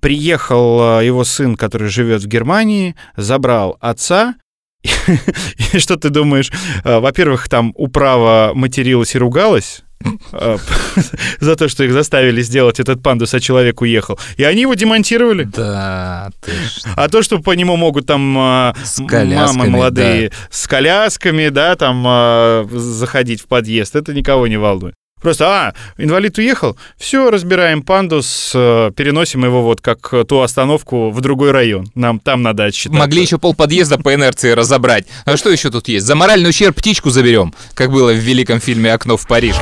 [0.00, 4.36] Приехал его сын, который живет в Германии, забрал отца,
[5.72, 6.52] и что ты думаешь?
[6.84, 9.82] Во-первых, там управа материлась и ругалась,
[11.40, 14.18] за то, что их заставили сделать этот пандус, а человек уехал.
[14.36, 15.44] И они его демонтировали.
[15.44, 16.52] Да, ты
[16.96, 20.34] А то, что по нему могут там а, мамы молодые да.
[20.50, 24.94] с колясками, да, там а, заходить в подъезд, это никого не волнует.
[25.20, 31.50] Просто, а, инвалид уехал, все, разбираем пандус, переносим его вот как ту остановку в другой
[31.50, 31.90] район.
[31.96, 32.96] Нам там надо отсчитать.
[32.96, 35.06] Могли еще пол подъезда по инерции разобрать.
[35.24, 36.06] А что еще тут есть?
[36.06, 39.56] За моральный ущерб птичку заберем, как было в великом фильме «Окно в Париж».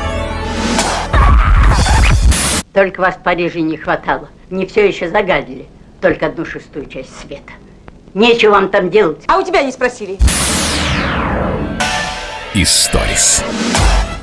[2.77, 4.29] Только вас в Париже не хватало.
[4.51, 5.65] Не все еще загадили.
[6.03, 7.53] Только одну шестую часть света.
[8.13, 9.25] Нечего вам там делать.
[9.29, 10.19] А у тебя не спросили.
[12.53, 13.43] Историс.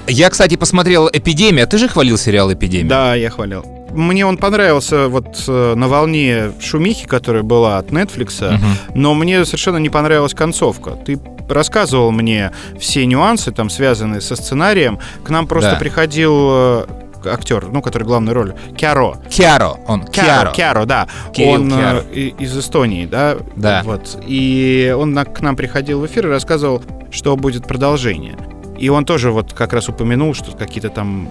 [0.08, 1.66] Я, кстати, посмотрел «Эпидемия».
[1.66, 2.88] Ты же хвалил сериал «Эпидемия»?
[2.88, 3.66] Да, я хвалил.
[3.90, 8.78] Мне он понравился вот э, на волне шумихи, которая была от Netflix, Мгм.
[8.94, 10.92] но мне совершенно не понравилась концовка.
[10.92, 15.00] Ты рассказывал мне все нюансы, там, связанные со сценарием.
[15.24, 15.76] К нам просто Да.
[15.78, 16.86] приходил э,
[17.26, 19.16] актер, ну, который главную роль, Кяро.
[19.30, 20.86] Кяро, он Кяро, Кяро.
[20.86, 21.08] Да.
[21.34, 22.00] Кирилл он э, Кяро.
[22.14, 23.38] и- из Эстонии, да?
[23.56, 23.82] Да.
[23.86, 24.18] Вот.
[24.28, 26.82] И он на- к нам приходил в эфир и рассказывал,
[27.12, 28.36] что будет продолжение.
[28.78, 31.30] И он тоже вот как раз упомянул, что какие-то там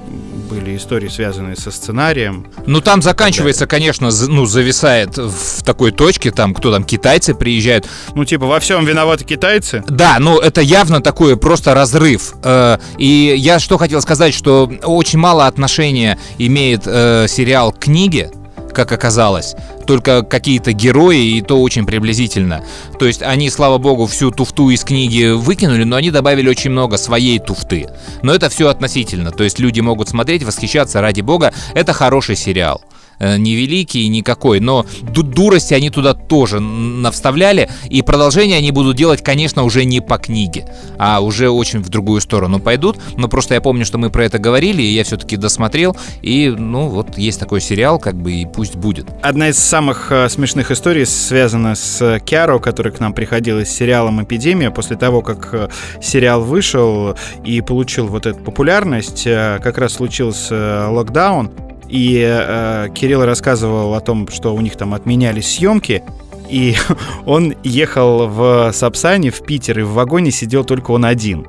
[0.52, 2.46] были истории, связанные со сценарием.
[2.66, 7.86] Ну, там заканчивается, конечно, ну, зависает в такой точке, там, кто там, китайцы приезжают.
[8.14, 9.82] Ну, типа, во всем виноваты китайцы.
[9.88, 12.34] Да, ну это явно такой просто разрыв.
[12.44, 18.30] Э, И я что хотел сказать, что очень мало отношения имеет э, сериал к книге,
[18.72, 19.54] как оказалось.
[19.86, 22.64] Только какие-то герои, и то очень приблизительно.
[22.98, 26.96] То есть они, слава богу, всю туфту из книги выкинули, но они добавили очень много
[26.96, 27.88] своей туфты.
[28.22, 29.30] Но это все относительно.
[29.30, 31.52] То есть люди могут смотреть, восхищаться, ради бога.
[31.74, 32.82] Это хороший сериал.
[33.18, 37.68] Э, Не великий никакой, но ду- дурости они туда тоже навставляли.
[37.88, 40.66] И продолжение они будут делать, конечно, уже не по книге,
[40.98, 42.98] а уже очень в другую сторону пойдут.
[43.16, 45.96] Но просто я помню, что мы про это говорили, и я все-таки досмотрел.
[46.22, 49.06] И, ну, вот есть такой сериал, как бы, и пусть будет.
[49.22, 53.70] Одна из самых э, смешных историй связана с э, Кяро, который к нам приходил из
[53.70, 54.70] сериалом «Эпидемия».
[54.70, 55.70] После того, как
[56.02, 61.50] сериал вышел и получил вот эту популярность, как раз случился локдаун,
[61.92, 66.02] и э, Кирилл рассказывал о том, что у них там отменялись съемки,
[66.48, 66.74] и
[67.26, 71.46] он ехал в Сапсане, в Питер, и в вагоне сидел только он один.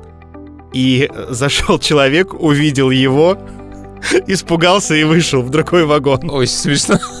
[0.74, 3.38] И зашел человек, увидел его,
[4.26, 6.30] испугался и вышел в другой вагон.
[6.30, 6.98] Ой, смешно.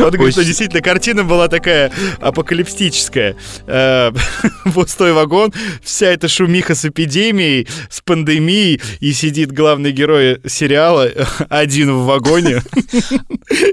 [0.00, 0.48] Он говорит, что Очень.
[0.48, 3.36] действительно картина была такая апокалиптическая.
[3.66, 4.12] Э,
[4.74, 11.24] Пустой вагон, вся эта шумиха с эпидемией, с пандемией, и сидит главный герой сериала э,
[11.48, 12.62] один в вагоне.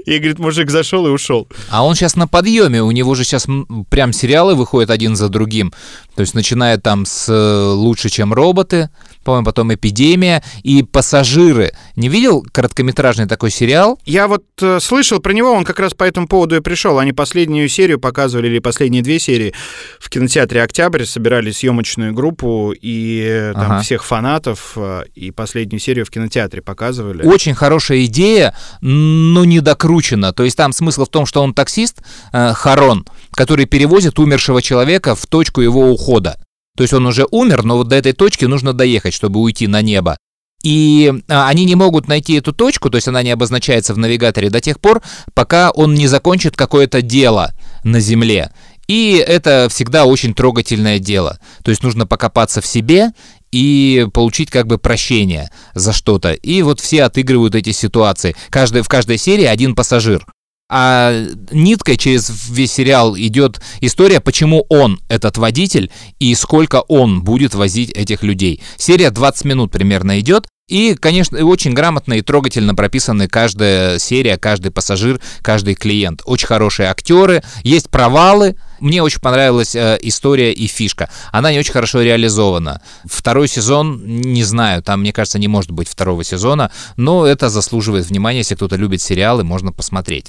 [0.06, 1.48] И говорит, мужик зашел и ушел.
[1.70, 3.46] А он сейчас на подъеме, у него же сейчас
[3.90, 5.72] прям сериалы выходят один за другим.
[6.14, 8.90] То есть начиная там с э, «Лучше, чем роботы»,
[9.22, 11.72] по-моему, потом «Эпидемия» и «Пассажиры».
[11.96, 13.98] Не видел короткометражный такой сериал?
[14.04, 16.98] Я вот э, слышал про него, он как раз по этому поводу и пришел.
[16.98, 19.54] Они последнюю серию показывали, или последние две серии
[19.98, 23.80] в кинотеатре «Октябрь», собирали съемочную группу и э, там Ага.
[23.80, 27.22] всех фанатов, э, и последнюю серию в кинотеатре показывали.
[27.26, 30.34] Очень хорошая идея, но не докручена.
[30.34, 35.14] То есть там смысл в том, что он таксист, э, Харон, который перевозит умершего человека
[35.14, 36.36] в точку его ухода.
[36.76, 39.80] То есть он уже умер, но вот до этой точки нужно доехать, чтобы уйти на
[39.80, 40.18] небо.
[40.66, 44.50] И а, они не могут найти эту точку, то есть она не обозначается в навигаторе
[44.50, 45.00] до тех пор,
[45.32, 48.50] пока он не закончит какое-то дело на Земле.
[48.88, 51.38] И это всегда очень трогательное дело.
[51.62, 53.12] То есть нужно покопаться в себе
[53.52, 56.32] и получить как бы прощение за что-то.
[56.32, 58.34] И вот все отыгрывают эти ситуации.
[58.50, 60.26] Каждый, в каждой серии один пассажир.
[60.68, 61.14] А
[61.52, 67.90] ниткой через весь сериал идет история, почему он этот водитель и сколько он будет возить
[67.92, 68.60] этих людей.
[68.76, 70.48] Серия 20 минут примерно идет.
[70.68, 76.22] И, конечно, очень грамотно и трогательно прописаны каждая серия, каждый пассажир, каждый клиент.
[76.24, 78.56] Очень хорошие актеры, есть провалы.
[78.80, 81.08] Мне очень понравилась э, история и фишка.
[81.30, 82.82] Она не очень хорошо реализована.
[83.04, 88.06] Второй сезон, не знаю, там, мне кажется, не может быть второго сезона, но это заслуживает
[88.06, 90.26] внимания, если кто-то любит сериалы, можно посмотреть.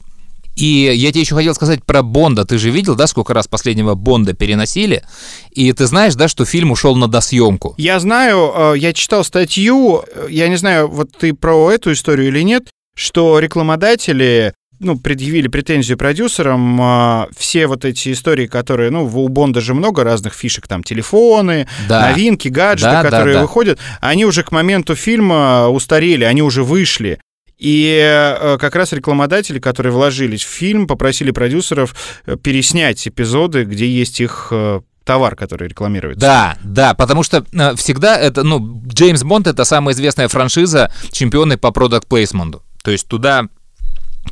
[0.57, 2.43] И я тебе еще хотел сказать про Бонда.
[2.43, 5.03] Ты же видел, да, сколько раз последнего Бонда переносили?
[5.51, 7.75] И ты знаешь, да, что фильм ушел на досъемку.
[7.77, 12.29] Я знаю, э, я читал статью, э, я не знаю, вот ты про эту историю
[12.29, 19.05] или нет, что рекламодатели ну, предъявили претензию продюсерам, э, все вот эти истории, которые, ну,
[19.05, 22.09] у Бонда же много разных фишек, там, телефоны, Да.
[22.09, 23.41] новинки, гаджеты, Да, да, которые да.
[23.43, 27.19] выходят, они уже к моменту фильма устарели, они уже вышли.
[27.57, 33.89] И э, как раз рекламодатели, которые вложились в фильм, попросили продюсеров э, переснять эпизоды, где
[33.89, 36.21] есть их э, товар, который рекламируется.
[36.21, 37.43] Да, да, потому что
[37.75, 42.61] всегда это, ну, Джеймс Бонд это самая известная франшиза, чемпионы по продукт плейсменту.
[42.83, 43.45] То есть туда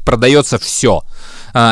[0.05, 1.01] продается все.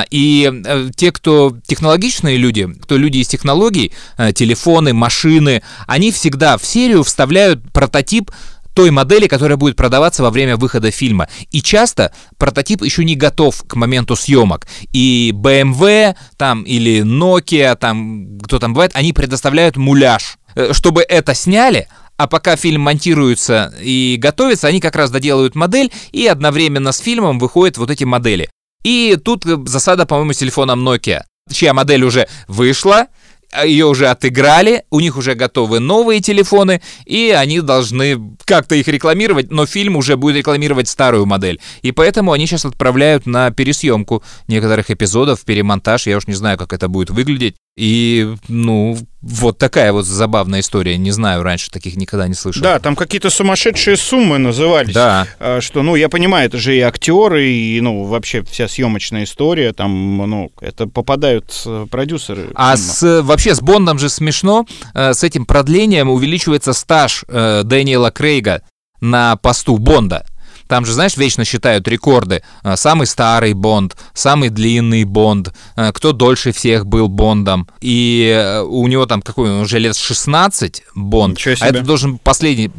[0.09, 3.91] И э, те, кто технологичные люди, кто люди из технологий,
[4.33, 8.31] телефоны, машины, они всегда в серию вставляют прототип
[8.73, 11.27] той модели, которая будет продаваться во время выхода фильма.
[11.51, 14.67] И часто прототип еще не готов к моменту съемок.
[14.91, 20.37] И BMW там или Nokia, там кто там бывает, они предоставляют муляж.
[20.55, 25.91] Э, Чтобы это сняли, а пока фильм монтируется и готовится, они как раз доделают модель,
[26.11, 28.49] и одновременно с фильмом выходят вот эти модели.
[28.83, 33.07] И тут э, засада, по-моему, с телефоном Nokia, чья модель уже вышла,
[33.65, 39.51] ее уже отыграли, у них уже готовы новые телефоны, и они должны как-то их рекламировать,
[39.51, 41.59] но фильм уже будет рекламировать старую модель.
[41.81, 46.07] И поэтому они сейчас отправляют на пересъемку некоторых эпизодов, перемонтаж.
[46.07, 47.55] Я уж не знаю, как это будет выглядеть.
[47.75, 50.95] И, ну, вот такая вот забавная история.
[50.97, 52.61] Не знаю, раньше таких никогда не слышал.
[52.61, 54.93] Да, там какие-то сумасшедшие суммы назывались.
[54.93, 55.27] Да.
[55.39, 59.73] А, Что, ну, я понимаю, это же и актеры, и, ну, вообще вся съемочная история,
[59.73, 62.49] там, ну, это попадают э, продюсеры.
[62.53, 62.91] А фильма.
[62.93, 64.67] с, вообще с Бондом же смешно.
[64.93, 68.61] Э, С этим продлением увеличивается стаж э, Дэниела Крейга
[69.01, 70.25] на посту Бонда.
[70.67, 72.43] Там же, знаешь, вечно считают рекорды.
[72.63, 77.67] Э, Самый старый Бонд, самый длинный Бонд, э, кто дольше всех был Бондом.
[77.81, 81.37] И э, у него там какой он уже лет 16 Бонд.
[81.65, 82.71] А это должен последний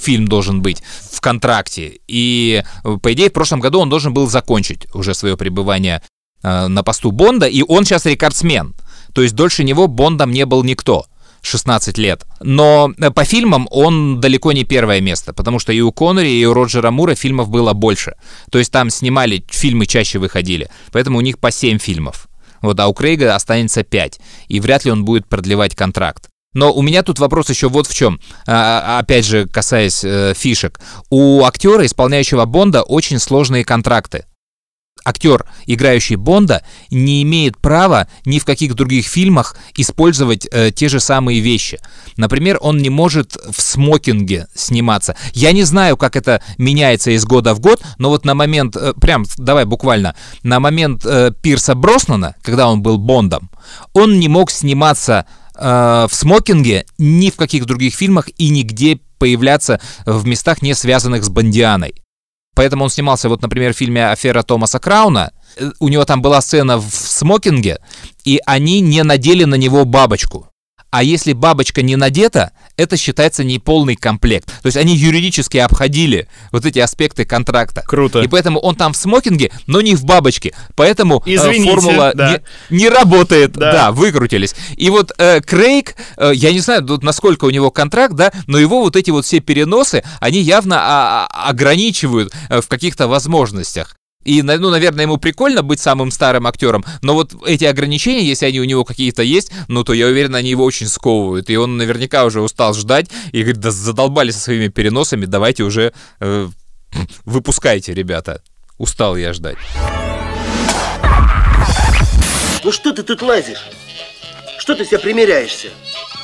[0.00, 1.98] фильм должен быть в контракте.
[2.06, 6.02] И, э, по идее, в прошлом году он должен был закончить уже свое пребывание
[6.42, 8.74] э, на посту Бонда, и он сейчас рекордсмен.
[9.14, 11.06] То есть дольше него Бондом не был никто.
[11.42, 12.24] 16 лет.
[12.40, 16.44] Но э, по фильмам он далеко не первое место, потому что и у Коннери, и
[16.44, 18.14] у Роджера Мура фильмов было больше.
[18.50, 20.68] То есть там снимали, фильмы чаще выходили.
[20.92, 22.28] Поэтому у них по 7 фильмов.
[22.60, 24.20] Вот, а у Крейга останется 5.
[24.48, 26.28] И вряд ли он будет продлевать контракт.
[26.54, 28.20] Но у меня тут вопрос еще вот в чем.
[28.46, 30.80] А, опять же, касаясь э, фишек.
[31.10, 34.24] У актера, исполняющего Бонда, очень сложные контракты
[35.08, 41.00] актер, играющий Бонда, не имеет права ни в каких других фильмах использовать э, те же
[41.00, 41.78] самые вещи.
[42.16, 45.16] Например, он не может в смокинге сниматься.
[45.32, 48.92] Я не знаю, как это меняется из года в год, но вот на момент, э,
[49.00, 53.50] прям, давай буквально, на момент э, Пирса Броснана, когда он был Бондом,
[53.94, 59.80] он не мог сниматься э, в смокинге ни в каких других фильмах и нигде появляться
[60.06, 61.94] в местах, не связанных с Бондианой.
[62.58, 65.30] Поэтому он снимался, вот, например, в фильме «Афера Томаса Крауна».
[65.58, 67.78] Э, У него там была сцена в смокинге,
[68.24, 70.47] и они не надели на него бабочку.
[70.90, 74.46] А если бабочка не надета, это считается неполный комплект.
[74.62, 77.82] То есть они юридически обходили вот эти аспекты контракта.
[77.86, 78.20] Круто.
[78.20, 80.54] И поэтому он там в смокинге, но не в бабочке.
[80.76, 82.40] Поэтому э, Извините, формула да.
[82.70, 83.52] не, не работает.
[83.52, 83.72] Да.
[83.72, 83.92] Да.
[83.92, 84.54] выкрутились.
[84.76, 88.58] И вот э, Крейг, э, я не знаю, тут насколько у него контракт, да, но
[88.58, 93.96] его вот эти вот все переносы, они явно а, а, ограничивают э, в каких-то возможностях.
[94.28, 98.60] И, ну, наверное, ему прикольно быть самым старым актером, но вот эти ограничения, если они
[98.60, 101.48] у него какие-то есть, ну, то я уверен, они его очень сковывают.
[101.48, 105.94] И он наверняка уже устал ждать и говорит, да задолбали со своими переносами, давайте уже
[106.20, 106.46] э,
[107.24, 108.42] выпускайте, ребята.
[108.76, 109.56] Устал я ждать.
[112.62, 113.64] Ну что ты тут лазишь?
[114.58, 115.68] Что ты себя примеряешься?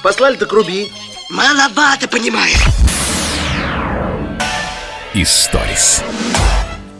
[0.02, 0.92] Послали так руби.
[1.30, 2.62] Маловато, понимаешь?
[5.14, 6.02] Историс.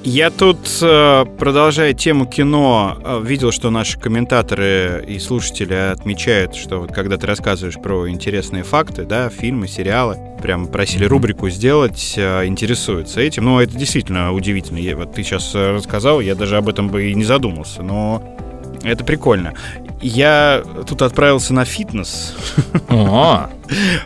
[0.07, 6.81] Я тут, э, продолжая тему кино, э, видел, что наши комментаторы и слушатели отмечают, что
[6.81, 12.45] вот когда ты рассказываешь про интересные факты, да, фильмы, сериалы, прям просили рубрику сделать, э,
[12.45, 13.47] интересуются этим.
[13.47, 14.95] Ну, это действительно удивительно.
[14.95, 18.23] Вот ты сейчас рассказал, я даже об этом бы и не задумался, но
[18.83, 19.55] это прикольно.
[20.01, 22.35] Я тут отправился на фитнес.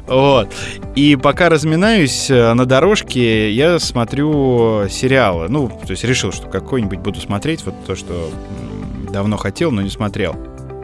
[0.06, 0.54] Вот.
[0.94, 5.48] И пока разминаюсь э, на дорожке, я смотрю сериалы.
[5.48, 8.30] Ну, то есть решил, что какой-нибудь буду смотреть, вот то, что
[9.12, 10.36] давно хотел, но не смотрел.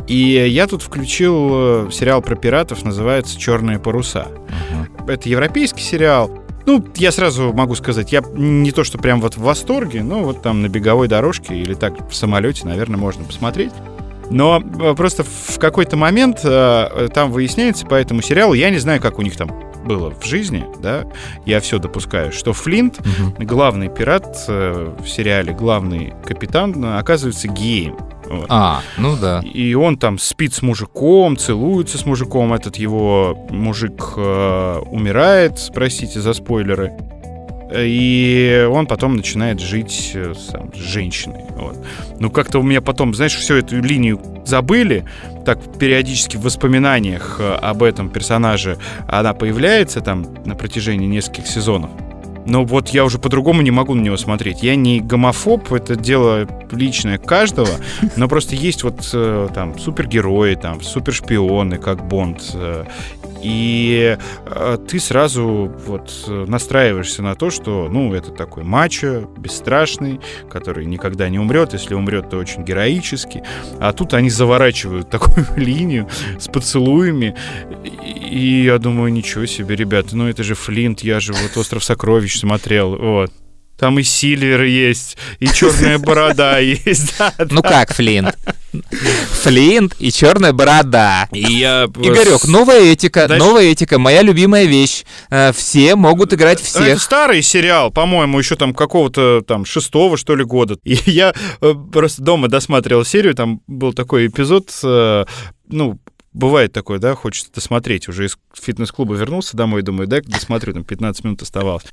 [0.06, 4.28] И я тут включил э, сериал про пиратов, называется «Черные паруса».
[5.06, 6.30] Это европейский сериал.
[6.66, 10.42] Ну, я сразу могу сказать, я не то, что прям вот в восторге, но вот
[10.42, 13.72] там на беговой дорожке или так в самолете, наверное, можно посмотреть.
[14.30, 19.00] Но э, просто в какой-то момент э, там выясняется по этому сериалу, я не знаю,
[19.00, 19.50] как у них там
[19.84, 21.04] было в жизни, да,
[21.44, 23.00] я все допускаю, что Флинт,
[23.38, 27.96] главный пират э, в сериале, главный капитан, оказывается геем.
[28.26, 28.46] Вот.
[28.48, 29.40] А, ну да.
[29.40, 32.54] И он там спит с мужиком, целуется с мужиком.
[32.54, 36.92] Этот его мужик э, умирает, простите за спойлеры.
[37.76, 41.44] И он потом начинает жить э, сам, с женщиной.
[41.56, 41.76] Вот.
[42.20, 45.04] Ну, как-то у меня потом, знаешь, всю эту линию забыли.
[45.44, 51.90] Так, периодически в воспоминаниях э, об этом персонаже она появляется там на протяжении нескольких сезонов.
[52.46, 54.62] Но вот я уже по-другому не могу на него смотреть.
[54.62, 57.70] Я не гомофоб, это дело личное каждого,
[58.16, 62.54] но просто есть вот э, там супергерои, там супершпионы, как Бонд.
[63.44, 64.16] И
[64.46, 70.18] э, ты сразу вот э, настраиваешься на то, что, ну, это такой мачо, бесстрашный,
[70.50, 73.42] который никогда не умрет, если умрет, то очень героически.
[73.80, 77.36] А тут они заворачивают такую линию с поцелуями,
[77.84, 82.38] и я думаю, ничего себе, ребята, ну это же Флинт, я же вот «Остров сокровищ»
[82.38, 83.30] смотрел, вот.
[83.78, 87.16] Там и Сильвер есть, и черная борода есть.
[87.50, 88.34] Ну как, Флинт?
[89.42, 91.28] Флинт и черная борода.
[91.32, 91.84] И я...
[91.84, 95.04] Игорек, новая этика, Дальше- новая этика, моя любимая вещь.
[95.30, 97.02] Э, Все могут играть Это всех.
[97.02, 100.78] старый сериал, по-моему, еще там какого-то там шестого, что ли, года.
[100.84, 105.24] И я э, просто дома досматривал серию, там был такой эпизод, э,
[105.68, 105.98] ну,
[106.32, 108.08] бывает такое, да, хочется досмотреть.
[108.08, 111.84] Уже из фитнес-клуба вернулся домой, думаю, дай досмотрю, там 15 минут оставалось.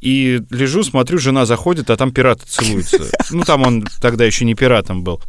[0.00, 2.98] И лежу, смотрю, жена заходит, а там пираты целуются.
[3.30, 5.20] Ну, там он тогда еще не пиратом был.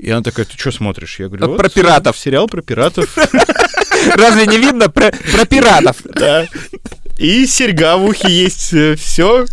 [0.00, 1.18] И она такая, ты что смотришь?
[1.18, 2.16] Я говорю, «Вот, про пиратов».
[2.16, 3.16] Сериал про пиратов.
[4.16, 5.98] Разве не видно про, про пиратов?
[6.04, 6.46] Да.
[7.18, 9.44] И серьга в ухе есть, все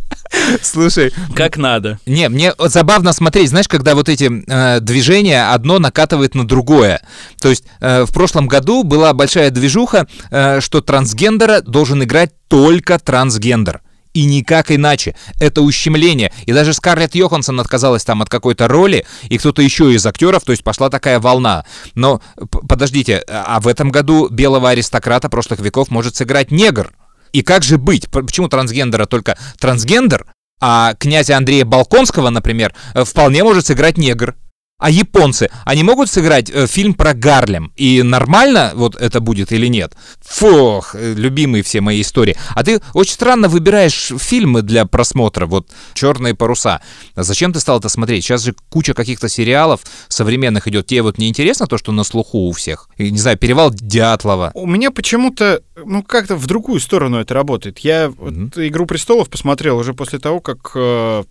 [0.61, 1.99] Слушай, как надо.
[2.05, 7.01] Не, мне забавно смотреть, знаешь, когда вот эти э, движения одно накатывает на другое.
[7.41, 12.99] То есть э, в прошлом году была большая движуха, э, что трансгендера должен играть только
[12.99, 13.81] трансгендер.
[14.17, 15.15] И никак иначе.
[15.39, 16.33] Это ущемление.
[16.47, 20.53] И даже Скарлетт Йоханссон отказалась там от какой-то роли, и кто-то еще из актеров, то
[20.53, 21.65] есть пошла такая волна.
[21.93, 22.19] Но
[22.67, 26.93] подождите, а в этом году белого аристократа прошлых веков может сыграть негр.
[27.31, 28.09] И как же быть?
[28.09, 30.25] Почему трансгендера только трансгендер,
[30.59, 34.33] а князя Андрея Балконского, например, э, вполне может сыграть негр?
[34.79, 37.71] А японцы, они могут сыграть э, фильм про Гарлем?
[37.75, 39.93] И нормально вот это будет или нет?
[40.21, 42.37] Фух, э, любимые все мои истории.
[42.53, 46.81] А ты очень странно выбираешь фильмы для просмотра, вот «Черные паруса».
[47.15, 48.23] Зачем ты стал это смотреть?
[48.23, 50.85] Сейчас же куча каких-то сериалов современных идет.
[50.85, 52.87] Тебе вот не интересно то, что на слуху у всех?
[52.97, 54.51] И, не знаю, «Перевал Дятлова».
[54.53, 57.79] У меня почему-то, ну, как-то в другую сторону это работает.
[57.79, 60.69] Я вот «Игру престолов» посмотрел уже после того, как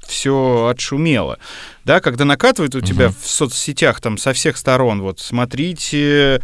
[0.04, 1.38] все отшумело.
[1.84, 6.40] Да, когда накатывает у тебя в соцсетях там со всех сторон, вот, смотрите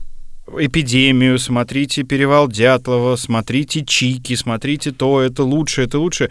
[0.58, 6.30] эпидемию, смотрите перевал Дятлова, смотрите Чики, смотрите то, это лучше, это лучше.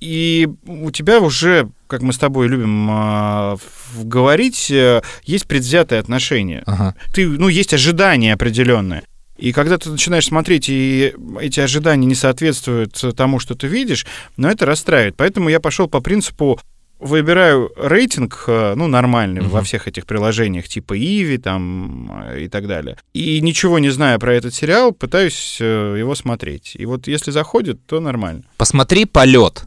[0.00, 6.64] И у тебя уже, как мы с тобой любим в- говорить, э, есть предвзятое отношение.
[6.66, 6.96] Ага.
[7.12, 9.02] Ты, ну, есть ожидания определенные.
[9.38, 14.06] И когда ты начинаешь смотреть, и эти ожидания не соответствуют тому, что ты видишь,
[14.36, 15.14] но это расстраивает.
[15.16, 16.60] Поэтому я пошел по принципу
[17.02, 22.66] выбираю рейтинг, э, ну, нормальный во всех этих приложениях, типа Иви там э, и так
[22.66, 22.96] далее.
[23.12, 26.72] И ничего не зная про этот сериал, пытаюсь э, его смотреть.
[26.78, 28.42] И вот если заходит, то нормально.
[28.56, 29.64] Посмотри «Полет»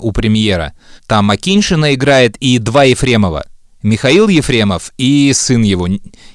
[0.00, 0.72] у премьера.
[1.06, 3.44] Там Акиншина играет и два Ефремова.
[3.82, 5.86] Михаил Ефремов и сын его,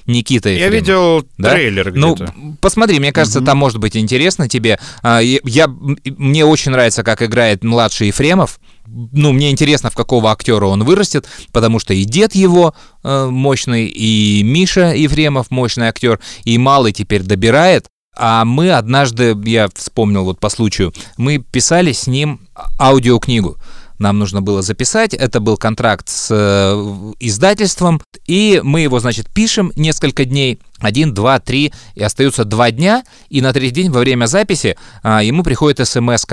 [0.06, 0.74] Никита Я Ефремов.
[0.80, 1.50] видел Да?
[1.50, 2.32] трейлер Ну, где-то.
[2.60, 4.78] посмотри, мне кажется, там может быть интересно тебе.
[5.02, 8.60] А, Я, я- мне очень нравится, как играет младший Ефремов.
[8.86, 13.86] Ну, мне интересно, в какого актера он вырастет, потому что и дед его э, мощный,
[13.86, 17.86] и Миша Ефремов мощный актер, и малый теперь добирает.
[18.16, 22.40] А мы однажды, я вспомнил вот по случаю, мы писали с ним
[22.78, 23.56] аудиокнигу.
[23.98, 29.72] Нам нужно было записать, это был контракт с э, издательством, и мы его, значит, пишем
[29.76, 34.26] несколько дней, один, два, три, и остается два дня, и на третий день во время
[34.26, 36.24] записи а, ему приходит смс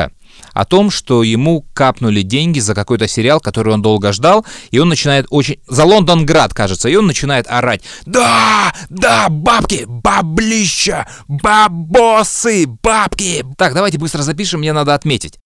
[0.53, 4.89] о том, что ему капнули деньги за какой-то сериал, который он долго ждал, и он
[4.89, 5.59] начинает очень...
[5.68, 7.84] За Лондонград, кажется, и он начинает орать.
[8.05, 13.45] Да, да, бабки, баблища, бабосы, бабки.
[13.57, 15.38] Так, давайте быстро запишем, мне надо отметить.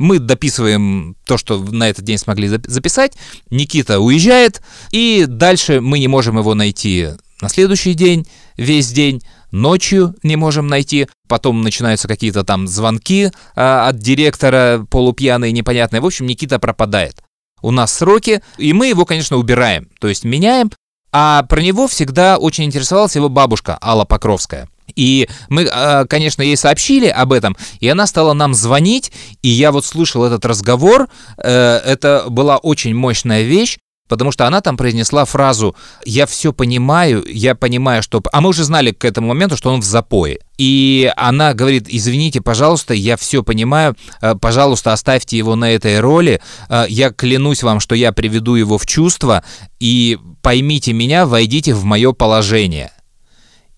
[0.00, 3.18] Мы дописываем то, что на этот день смогли зап- записать.
[3.50, 7.08] Никита уезжает, и дальше мы не можем его найти
[7.42, 8.26] на следующий день,
[8.56, 9.22] весь день.
[9.50, 11.06] Ночью не можем найти.
[11.28, 16.00] Потом начинаются какие-то там звонки а, от директора, полупьяные, непонятные.
[16.00, 17.22] В общем, Никита пропадает.
[17.60, 19.90] У нас сроки, и мы его, конечно, убираем.
[20.00, 20.70] То есть меняем.
[21.12, 24.66] А про него всегда очень интересовалась его бабушка Алла Покровская.
[24.96, 29.12] И мы, э, конечно, ей сообщили об этом, и она стала нам звонить,
[29.42, 33.78] и я вот слушал этот разговор, э, это была очень мощная вещь,
[34.10, 38.64] потому что она там произнесла фразу «Я все понимаю, я понимаю, что...» А мы уже
[38.64, 40.40] знали к этому моменту, что он в запое.
[40.58, 46.42] И она говорит «Извините, пожалуйста, я все понимаю, э, пожалуйста, оставьте его на этой роли,
[46.68, 49.44] Э, я клянусь вам, что я приведу его в чувство,
[49.78, 52.90] и поймите меня, войдите в мое положение».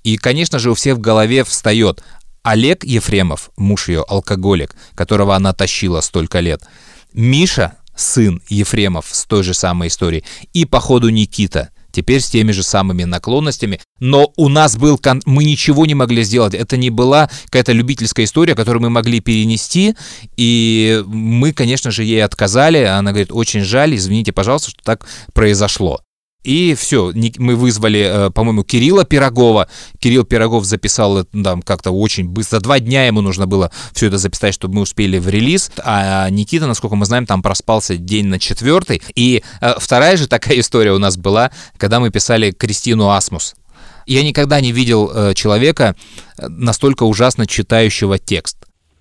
[0.05, 2.03] И, конечно же, у всех в голове встает
[2.42, 6.62] Олег Ефремов, муж ее, алкоголик, которого она тащила столько лет.
[7.12, 10.24] Миша, сын Ефремов с той же самой историей.
[10.53, 13.80] И, походу, Никита, теперь с теми же самыми наклонностями.
[14.00, 14.98] Но у нас был...
[14.98, 16.55] кон- Мы ничего не могли сделать.
[16.55, 19.94] Это не была какая-то любительская история, которую мы могли перенести.
[20.36, 22.78] И мы, конечно же, ей отказали.
[22.78, 26.00] Она говорит, очень жаль, извините, пожалуйста, что так произошло.
[26.45, 29.68] И все, мы вызвали, э, по-моему, Кирилла Пирогова.
[29.99, 32.61] Кирилл Пирогов записал там как-то очень быстро.
[32.61, 35.70] Два дня ему нужно было все это записать, чтобы мы успели в релиз.
[35.84, 39.03] А Никита, насколько мы знаем, там проспался день на четвертый.
[39.14, 43.55] И э, вторая же такая история у нас была, когда мы писали Кристину Асмус.
[44.07, 45.95] Я никогда не видел э, человека
[46.38, 48.57] настолько ужасно читающего текст.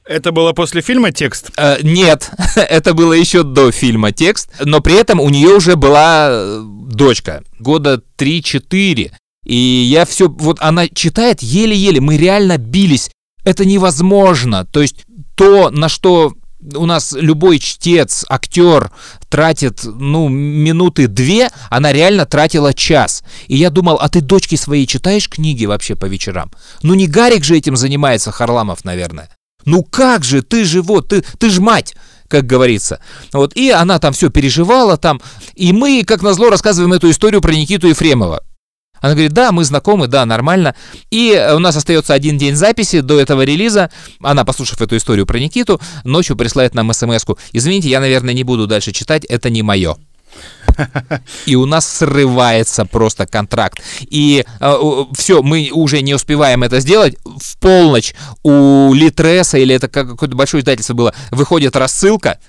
[0.05, 1.51] Это было после фильма текст?
[1.57, 6.29] Э, нет, это было еще до фильма текст, но при этом у нее уже была
[6.31, 9.11] э, дочка, года 3-4.
[9.45, 13.09] И я все, вот она читает еле-еле, мы реально бились.
[13.43, 14.65] Это невозможно.
[14.65, 16.33] То есть то, на что
[16.75, 18.91] у нас любой чтец, актер
[19.29, 23.23] тратит, ну, минуты две, она реально тратила час.
[23.47, 26.51] И я думал, а ты дочке своей читаешь книги вообще по вечерам?
[26.83, 29.29] Ну, не Гарик же этим занимается, Харламов, наверное.
[29.65, 31.95] Ну как же, ты же вот, ты, ты ж мать
[32.31, 33.01] как говорится.
[33.33, 35.21] Вот, и она там все переживала там,
[35.53, 38.41] и мы, как назло, рассказываем эту историю про Никиту Ефремова.
[39.01, 40.75] Она говорит, да, мы знакомы, да, нормально.
[41.09, 43.91] И у нас остается один день записи до этого релиза.
[44.21, 47.37] Она, послушав эту историю про Никиту, ночью присылает нам смс-ку.
[47.51, 49.97] Извините, я, наверное, не буду дальше читать, это не мое.
[51.45, 53.81] И у нас срывается просто контракт.
[54.01, 57.15] И э, все, мы уже не успеваем это сделать.
[57.23, 58.13] В полночь
[58.43, 62.39] у Литреса, или это какое-то большое издательство было, выходит рассылка,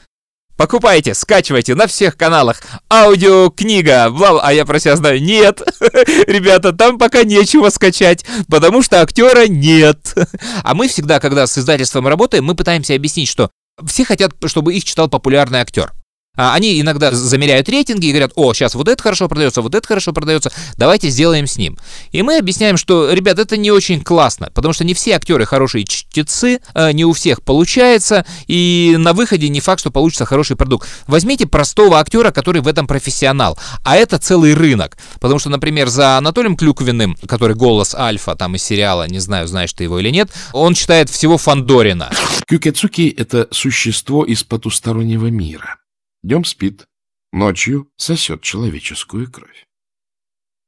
[0.57, 2.61] Покупайте, скачивайте на всех каналах.
[2.89, 5.21] Аудиокнига, бла, а я про себя знаю.
[5.21, 10.15] Нет, ребята, там пока нечего скачать, потому что актера нет.
[10.63, 13.51] А мы всегда, когда с издательством работаем, мы пытаемся объяснить, что
[13.85, 15.93] все хотят, чтобы их читал популярный актер.
[16.35, 19.87] А они иногда замеряют рейтинги и говорят, о, сейчас вот это хорошо продается, вот это
[19.87, 21.77] хорошо продается, давайте сделаем с ним.
[22.11, 25.85] И мы объясняем, что, ребят, это не очень классно, потому что не все актеры хорошие
[25.85, 30.89] чтецы, э, не у всех получается, и на выходе не факт, что получится хороший продукт.
[31.07, 34.97] Возьмите простого актера, который в этом профессионал, а это целый рынок.
[35.21, 39.75] Потому что, например, за Анатолием Клюквиным, который голос Альфа там из сериала, не знаю, знаешь
[39.75, 42.11] ты его или нет, он читает всего Фандорина.
[42.47, 45.77] Кюкецуки— это существо из потустороннего мира.
[46.23, 46.87] Днем спит,
[47.33, 49.67] ночью сосет человеческую кровь.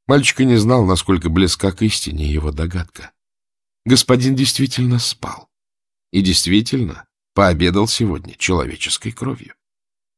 [0.09, 3.13] Мальчик и не знал, насколько близка к истине его догадка.
[3.85, 5.49] Господин действительно спал.
[6.11, 9.55] И действительно пообедал сегодня человеческой кровью.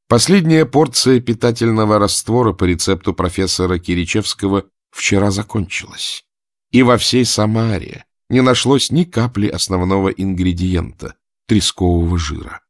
[0.09, 6.24] Последняя порция питательного раствора по рецепту профессора Киричевского вчера закончилась.
[6.70, 11.14] И во всей Самаре не нашлось ни капли основного ингредиента—
[11.47, 12.62] трескового жира.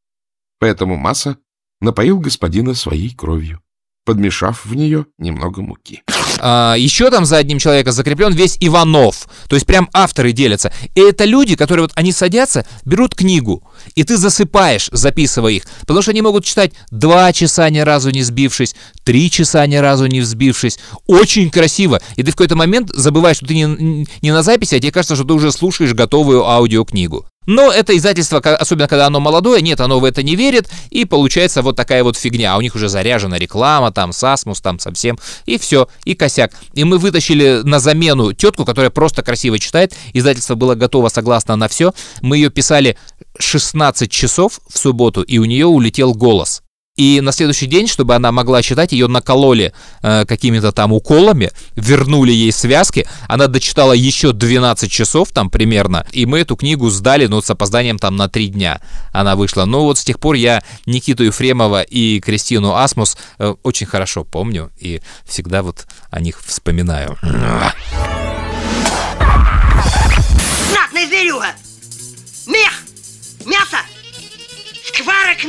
[0.58, 1.38] Поэтому масса
[1.80, 3.60] напоил господина своей кровью,
[4.04, 6.02] подмешав в нее немного муки.
[6.38, 9.28] А, еще там за одним человеком закреплен весь Иванов.
[9.48, 10.72] То есть прям авторы делятся.
[10.94, 13.62] И это люди, которые вот они садятся, берут книгу,
[13.94, 15.64] и ты засыпаешь, записывая их.
[15.80, 18.74] Потому что они могут читать два часа ни разу не сбившись,
[19.04, 20.78] три часа ни разу не взбившись.
[21.06, 22.00] Очень красиво.
[22.16, 25.16] И ты в какой-то момент забываешь, что ты не, не на записи, а тебе кажется,
[25.16, 27.26] что ты уже слушаешь готовую аудиокнигу.
[27.46, 31.62] Но это издательство, особенно когда оно молодое, нет, оно в это не верит, и получается
[31.62, 32.54] вот такая вот фигня.
[32.54, 36.52] А у них уже заряжена реклама, там, Сасмус, там, совсем, и все, и косяк.
[36.74, 39.94] И мы вытащили на замену тетку, которая просто красиво читает.
[40.12, 41.92] Издательство было готово согласно на все.
[42.22, 42.96] Мы ее писали
[43.38, 46.62] 16 часов в субботу, и у нее улетел голос.
[46.96, 52.32] И на следующий день, чтобы она могла читать, ее накололи э, какими-то там уколами, вернули
[52.32, 57.42] ей связки, она дочитала еще 12 часов там примерно, и мы эту книгу сдали, ну,
[57.42, 58.80] с опозданием там на 3 дня
[59.12, 59.66] она вышла.
[59.66, 64.70] Но вот с тех пор я Никиту Ефремова и Кристину Асмус э, очень хорошо помню
[64.78, 67.18] и всегда вот о них вспоминаю.
[70.70, 71.48] Знатная зверюга!
[72.46, 72.72] Мех!
[73.44, 73.78] Мясо!
[74.86, 75.44] Скварок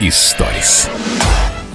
[0.00, 0.88] Историс.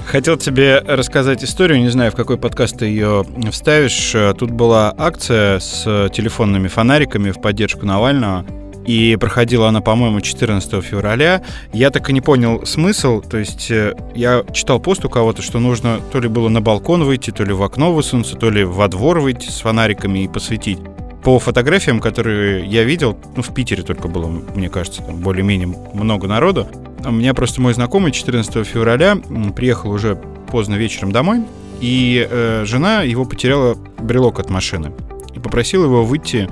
[0.06, 4.16] Хотел тебе рассказать историю, не знаю, в какой подкаст ты ее вставишь.
[4.38, 8.46] Тут была акция с телефонными фонариками в поддержку Навального.
[8.86, 11.42] И проходила она, по-моему, 14 февраля.
[11.74, 13.20] Я так и не понял смысл.
[13.20, 17.04] То есть э, я читал пост у кого-то, что нужно то ли было на балкон
[17.04, 20.78] выйти, то ли в окно высунуться, то ли во двор выйти с фонариками и посветить.
[21.24, 26.28] По фотографиям, которые я видел, ну, в Питере только было, мне кажется, там более-менее много
[26.28, 26.68] народу.
[27.02, 29.16] У меня просто мой знакомый 14 февраля
[29.56, 30.16] приехал уже
[30.50, 31.44] поздно вечером домой,
[31.80, 34.92] и э, жена его потеряла брелок от машины
[35.34, 36.48] и попросила его выйти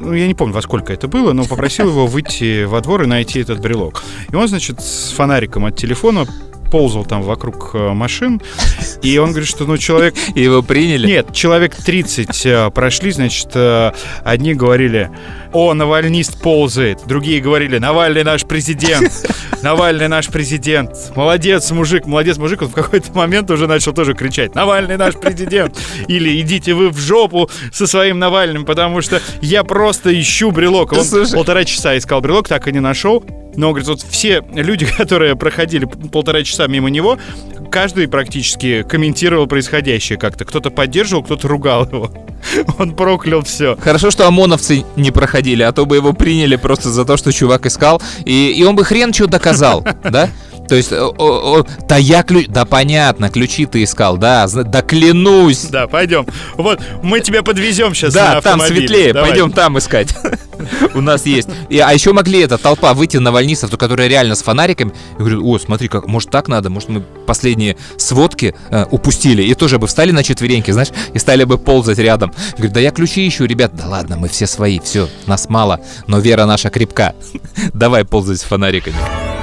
[0.00, 3.06] ну, я не помню, во сколько это было, но попросил его выйти во двор и
[3.06, 4.02] найти этот брелок.
[4.30, 6.26] И он, значит, с фонариком от телефона
[6.74, 8.42] ползал там вокруг э, машин,
[9.00, 10.12] и он говорит, что, ну, человек...
[10.34, 11.06] Его приняли?
[11.06, 13.92] Нет, человек 30 э, прошли, значит, э,
[14.24, 15.08] одни говорили,
[15.52, 19.12] о, навальнист ползает, другие говорили, Навальный наш президент,
[19.62, 24.56] Навальный наш президент, молодец, мужик, молодец, мужик, он в какой-то момент уже начал тоже кричать,
[24.56, 30.12] Навальный наш президент, или идите вы в жопу со своим Навальным, потому что я просто
[30.20, 30.92] ищу брелок.
[30.92, 31.34] Он Слушай.
[31.34, 33.24] полтора часа искал брелок, так и не нашел.
[33.56, 37.18] Но, говорит, вот все люди, которые проходили полтора часа мимо него,
[37.70, 40.44] каждый практически комментировал происходящее как-то.
[40.44, 42.10] Кто-то поддерживал, кто-то ругал его.
[42.78, 43.76] Он проклял все.
[43.80, 47.66] Хорошо, что ОМОНовцы не проходили, а то бы его приняли просто за то, что чувак
[47.66, 50.28] искал, и, и он бы хрен что доказал, да?
[50.68, 52.46] То есть, о, о, о, да я ключ...
[52.48, 55.64] Да понятно, ключи ты искал, да, да клянусь.
[55.64, 56.26] Да, пойдем.
[56.56, 59.30] Вот, мы тебя подвезем сейчас Да, там светлее, Давай.
[59.30, 60.14] пойдем там искать.
[60.94, 61.48] У нас есть.
[61.68, 64.92] И, а еще могли эта толпа выйти на вольнистов, то, которые реально с фонариками.
[65.14, 69.42] И говорю, о, смотри, как, может так надо, может мы последние сводки э, упустили.
[69.42, 72.32] И тоже бы встали на четвереньки, знаешь, и стали бы ползать рядом.
[72.56, 73.74] Говорю, да я ключи ищу, ребят.
[73.74, 77.14] Да ладно, мы все свои, все, нас мало, но вера наша крепка.
[77.74, 79.33] Давай ползать с фонариками.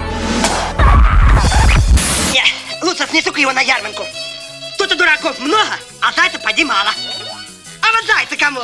[3.12, 4.04] Лучше снесу-ка его на ярмарку.
[4.78, 6.90] Тут и дураков много, а зайца поди мало.
[7.82, 8.62] А вот зайца кому?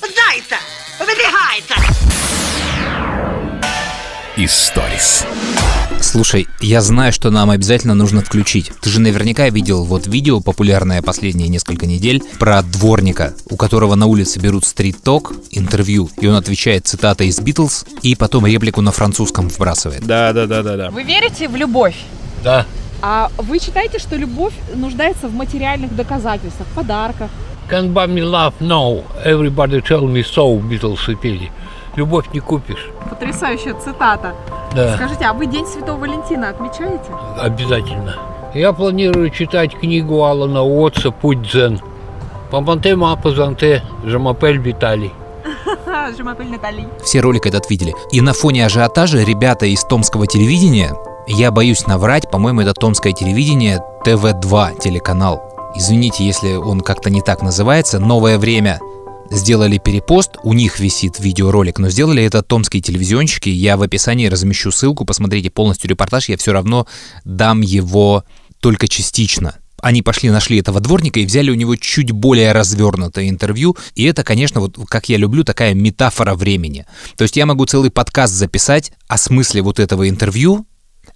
[0.00, 0.56] Зайца!
[0.98, 1.74] Выбегается!
[4.36, 5.24] Историс.
[6.00, 8.72] Слушай, я знаю, что нам обязательно нужно включить.
[8.80, 14.06] Ты же наверняка видел вот видео, популярное последние несколько недель, про дворника, у которого на
[14.06, 19.48] улице берут стрит-ток, интервью, и он отвечает цитатой из Битлз, и потом реплику на французском
[19.48, 20.04] вбрасывает.
[20.04, 20.90] Да, да, да, да, да.
[20.90, 21.96] Вы верите в любовь?
[22.42, 22.66] Да.
[23.06, 27.28] А вы считаете, что любовь нуждается в материальных доказательствах, подарках?
[27.70, 29.04] Can't buy me love, no.
[29.26, 31.52] Everybody tell me so, Битлсы пели.
[31.96, 32.88] Любовь не купишь.
[33.10, 34.34] Потрясающая цитата.
[34.74, 34.96] Да.
[34.96, 37.12] Скажите, а вы День Святого Валентина отмечаете?
[37.38, 38.16] Обязательно.
[38.54, 41.82] Я планирую читать книгу Алана Уотса «Путь дзен».
[42.50, 45.12] Пампанте мапазанте, жамапель Виталий.
[47.04, 47.94] Все ролик этот видели.
[48.12, 50.94] И на фоне ажиотажа ребята из томского телевидения,
[51.26, 55.72] я боюсь наврать, по-моему, это томское телевидение, ТВ-2 телеканал.
[55.74, 58.80] Извините, если он как-то не так называется, «Новое время»
[59.30, 63.48] сделали перепост, у них висит видеоролик, но сделали это томские телевизионщики.
[63.48, 66.86] Я в описании размещу ссылку, посмотрите полностью репортаж, я все равно
[67.24, 68.24] дам его
[68.60, 69.56] только частично.
[69.80, 73.76] Они пошли, нашли этого дворника и взяли у него чуть более развернутое интервью.
[73.94, 76.86] И это, конечно, вот как я люблю, такая метафора времени.
[77.16, 80.66] То есть я могу целый подкаст записать о смысле вот этого интервью.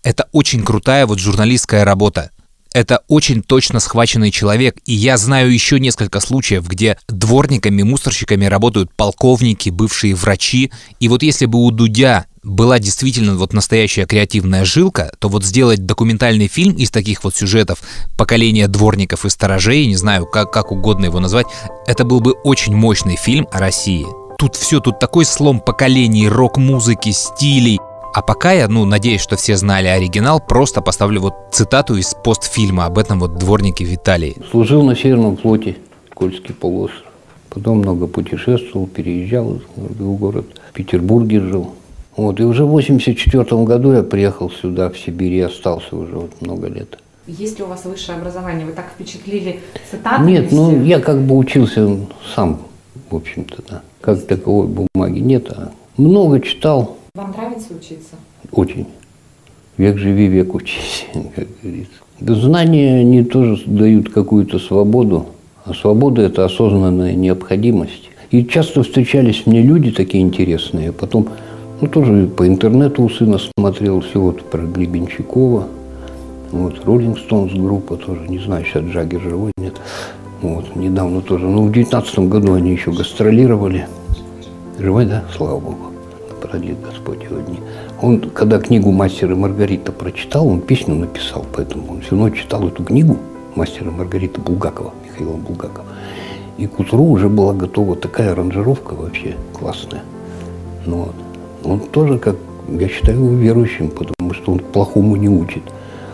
[0.03, 2.31] Это очень крутая вот журналистская работа.
[2.75, 8.91] Это очень точно схваченный человек, и я знаю еще несколько случаев, где дворниками, мусорщиками работают
[8.95, 10.71] полковники, бывшие врачи.
[11.01, 15.87] И вот если бы у Дудя была действительно вот настоящая креативная жилка, то вот сделать
[15.87, 17.81] документальный фильм из таких вот сюжетов
[18.17, 21.47] поколения дворников и сторожей, не знаю, как, как угодно его назвать,
[21.87, 24.07] это был бы очень мощный фильм о России.
[24.39, 27.81] Тут все, тут такой слом поколений, рок-музыки, стилей.
[28.19, 32.87] А пока я, ну, надеюсь, что все знали оригинал, просто поставлю вот цитату из постфильма
[32.87, 34.35] об этом вот дворнике Виталии.
[34.51, 35.77] Служил на Северном флоте,
[36.15, 37.13] Кольский полуостров.
[37.49, 40.47] Потом много путешествовал, переезжал из города в город.
[40.71, 41.75] В Петербурге жил.
[42.17, 46.33] Вот, и уже в 84 году я приехал сюда, в Сибирь, и остался уже вот
[46.41, 46.99] много лет.
[47.29, 48.67] Есть ли у вас высшее образование?
[48.67, 50.33] Вы так впечатлили цитатами?
[50.33, 51.89] Нет, ну я как бы учился
[52.35, 52.63] сам,
[53.11, 53.83] в общем-то, да.
[54.01, 58.15] Как таковой бумаги нет, а много читал, Вам нравится учиться?
[58.53, 58.87] очень.
[59.77, 61.05] Век живи, век учись,
[61.35, 61.97] как говорится.
[62.21, 65.27] Знания, они тоже дают какую-то свободу,
[65.65, 68.11] а свобода– это осознанная необходимость.
[68.31, 71.31] И часто встречались мне люди такие интересные, потом,
[71.81, 75.67] ну, тоже по интернету у сына смотрел все вот про Гребенщикова,
[76.53, 79.75] вот, Роллинг Стоунс группа тоже, не знаю, сейчас Джаггер живой, нет.
[80.41, 83.89] Вот, недавно тоже, ну, в девятнадцатом году они еще гастролировали.
[84.79, 85.25] Живой, да?
[85.37, 85.98] Слава Богу.
[86.51, 87.59] Продлит Господь его дни.
[88.01, 92.67] Он, когда книгу «Мастер и Маргарита» прочитал, он песню написал, поэтому он всю ночь читал
[92.67, 93.19] эту книгу
[93.55, 95.85] «Мастер и Маргарита» Булгакова, Михаила Булгакова.
[96.57, 100.03] И к утру уже была готова такая аранжировка вообще классная.
[100.87, 101.15] Ну, вот.
[101.65, 102.37] Он тоже, как
[102.69, 105.63] я считаю его верующим, потому что он плохому не учит.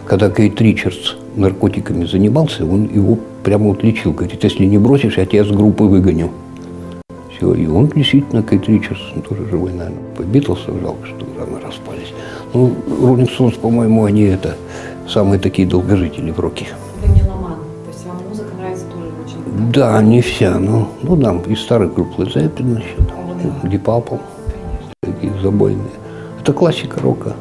[0.05, 4.13] Когда Кейт Ричардс наркотиками занимался, он его прямо вот лечил.
[4.13, 6.31] Говорит, если не бросишь, я тебя с группы выгоню.
[7.37, 9.99] Все, и он действительно, Кейт Ричардс, он тоже живой, наверное.
[10.17, 10.23] По
[10.81, 12.13] жалко, что рано распались.
[12.53, 14.57] Ну, Роллинг Стоунс, по-моему, они это
[15.09, 16.67] самые такие долгожители в роке.
[17.03, 19.73] Вы меломан, то есть вам музыка нравится тоже очень.
[19.73, 24.21] Да, не вся, но ну там из старых групп Zeppelin еще, там, Deep Purple,
[25.01, 25.91] такие забойные.
[26.41, 27.35] Это классика рока.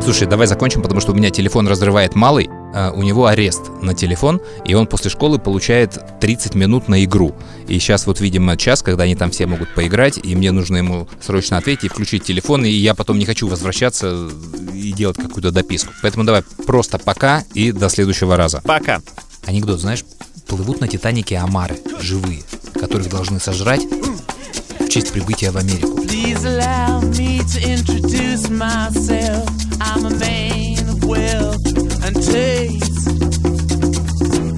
[0.00, 2.48] Слушай, давай закончим, потому что у меня телефон разрывает малый,
[2.94, 7.34] у него арест на телефон, и он после школы получает 30 минут на игру.
[7.68, 11.08] И сейчас вот, видимо, час, когда они там все могут поиграть, и мне нужно ему
[11.20, 14.28] срочно ответить и включить телефон, и я потом не хочу возвращаться
[14.74, 15.92] и делать какую-то дописку.
[16.02, 18.60] Поэтому давай просто пока и до следующего раза.
[18.64, 19.00] Пока.
[19.46, 20.04] Анекдот, знаешь,
[20.46, 22.42] плывут на Титанике омары, живые,
[22.74, 23.82] которых должны сожрать
[24.80, 25.98] в честь прибытия в Америку.
[26.02, 26.46] Please
[32.14, 33.08] taste.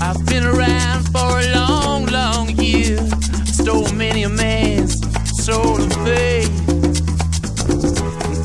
[0.02, 2.98] I've been around for a long, long year.
[3.44, 5.00] Stole many a man's
[5.44, 6.50] soul and faith.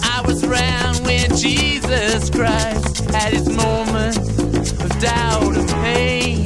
[0.04, 6.46] I was around when Jesus Christ had his moment of doubt and pain.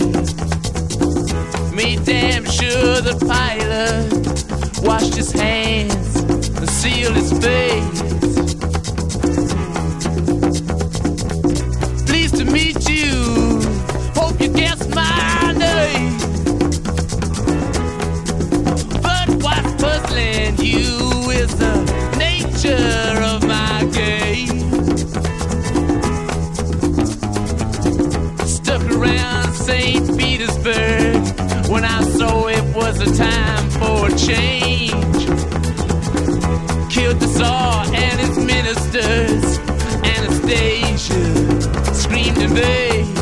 [1.75, 6.15] Made damn sure the pilot washed his hands
[6.59, 8.16] and sealed his fate.
[20.67, 21.75] You the
[22.17, 23.67] nature of my.
[28.45, 30.17] Stuck around St.
[30.17, 35.21] Petersburg when I saw it was a time for change.
[36.93, 39.59] Killed the Tsar and his ministers.
[40.15, 41.23] Anastasia
[41.93, 43.17] screamed in vain.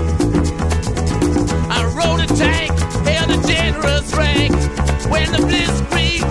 [1.70, 2.72] I rode a tank,
[3.06, 3.38] held a
[4.18, 4.54] rank
[5.12, 6.22] when the blitzkrieg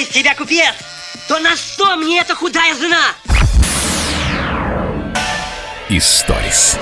[0.00, 0.74] из себя купец,
[1.28, 3.14] то на что мне эта худая жена?
[5.88, 6.78] Историс.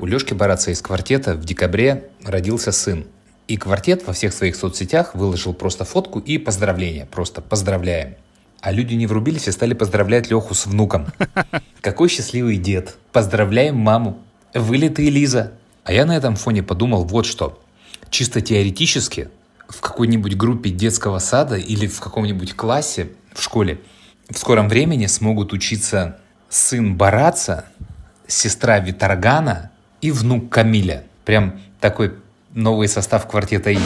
[0.00, 3.04] У Лешки Бараца из квартета в декабре родился сын.
[3.48, 7.04] И квартет во всех своих соцсетях выложил просто фотку и поздравления.
[7.04, 8.14] Просто поздравляем.
[8.62, 11.08] А люди не врубились и стали поздравлять Леху с внуком.
[11.82, 12.96] Какой счастливый дед.
[13.12, 14.22] Поздравляем маму.
[14.54, 15.52] Вылитый Лиза.
[15.84, 17.62] А я на этом фоне подумал вот что.
[18.08, 19.28] Чисто теоретически
[19.68, 23.80] в какой-нибудь группе детского сада или в каком-нибудь классе в школе
[24.30, 27.66] в скором времени смогут учиться сын Бараца,
[28.26, 29.70] сестра Виторгана
[30.00, 31.04] и внук Камиля.
[31.24, 32.14] Прям такой
[32.52, 33.78] новый состав квартета И.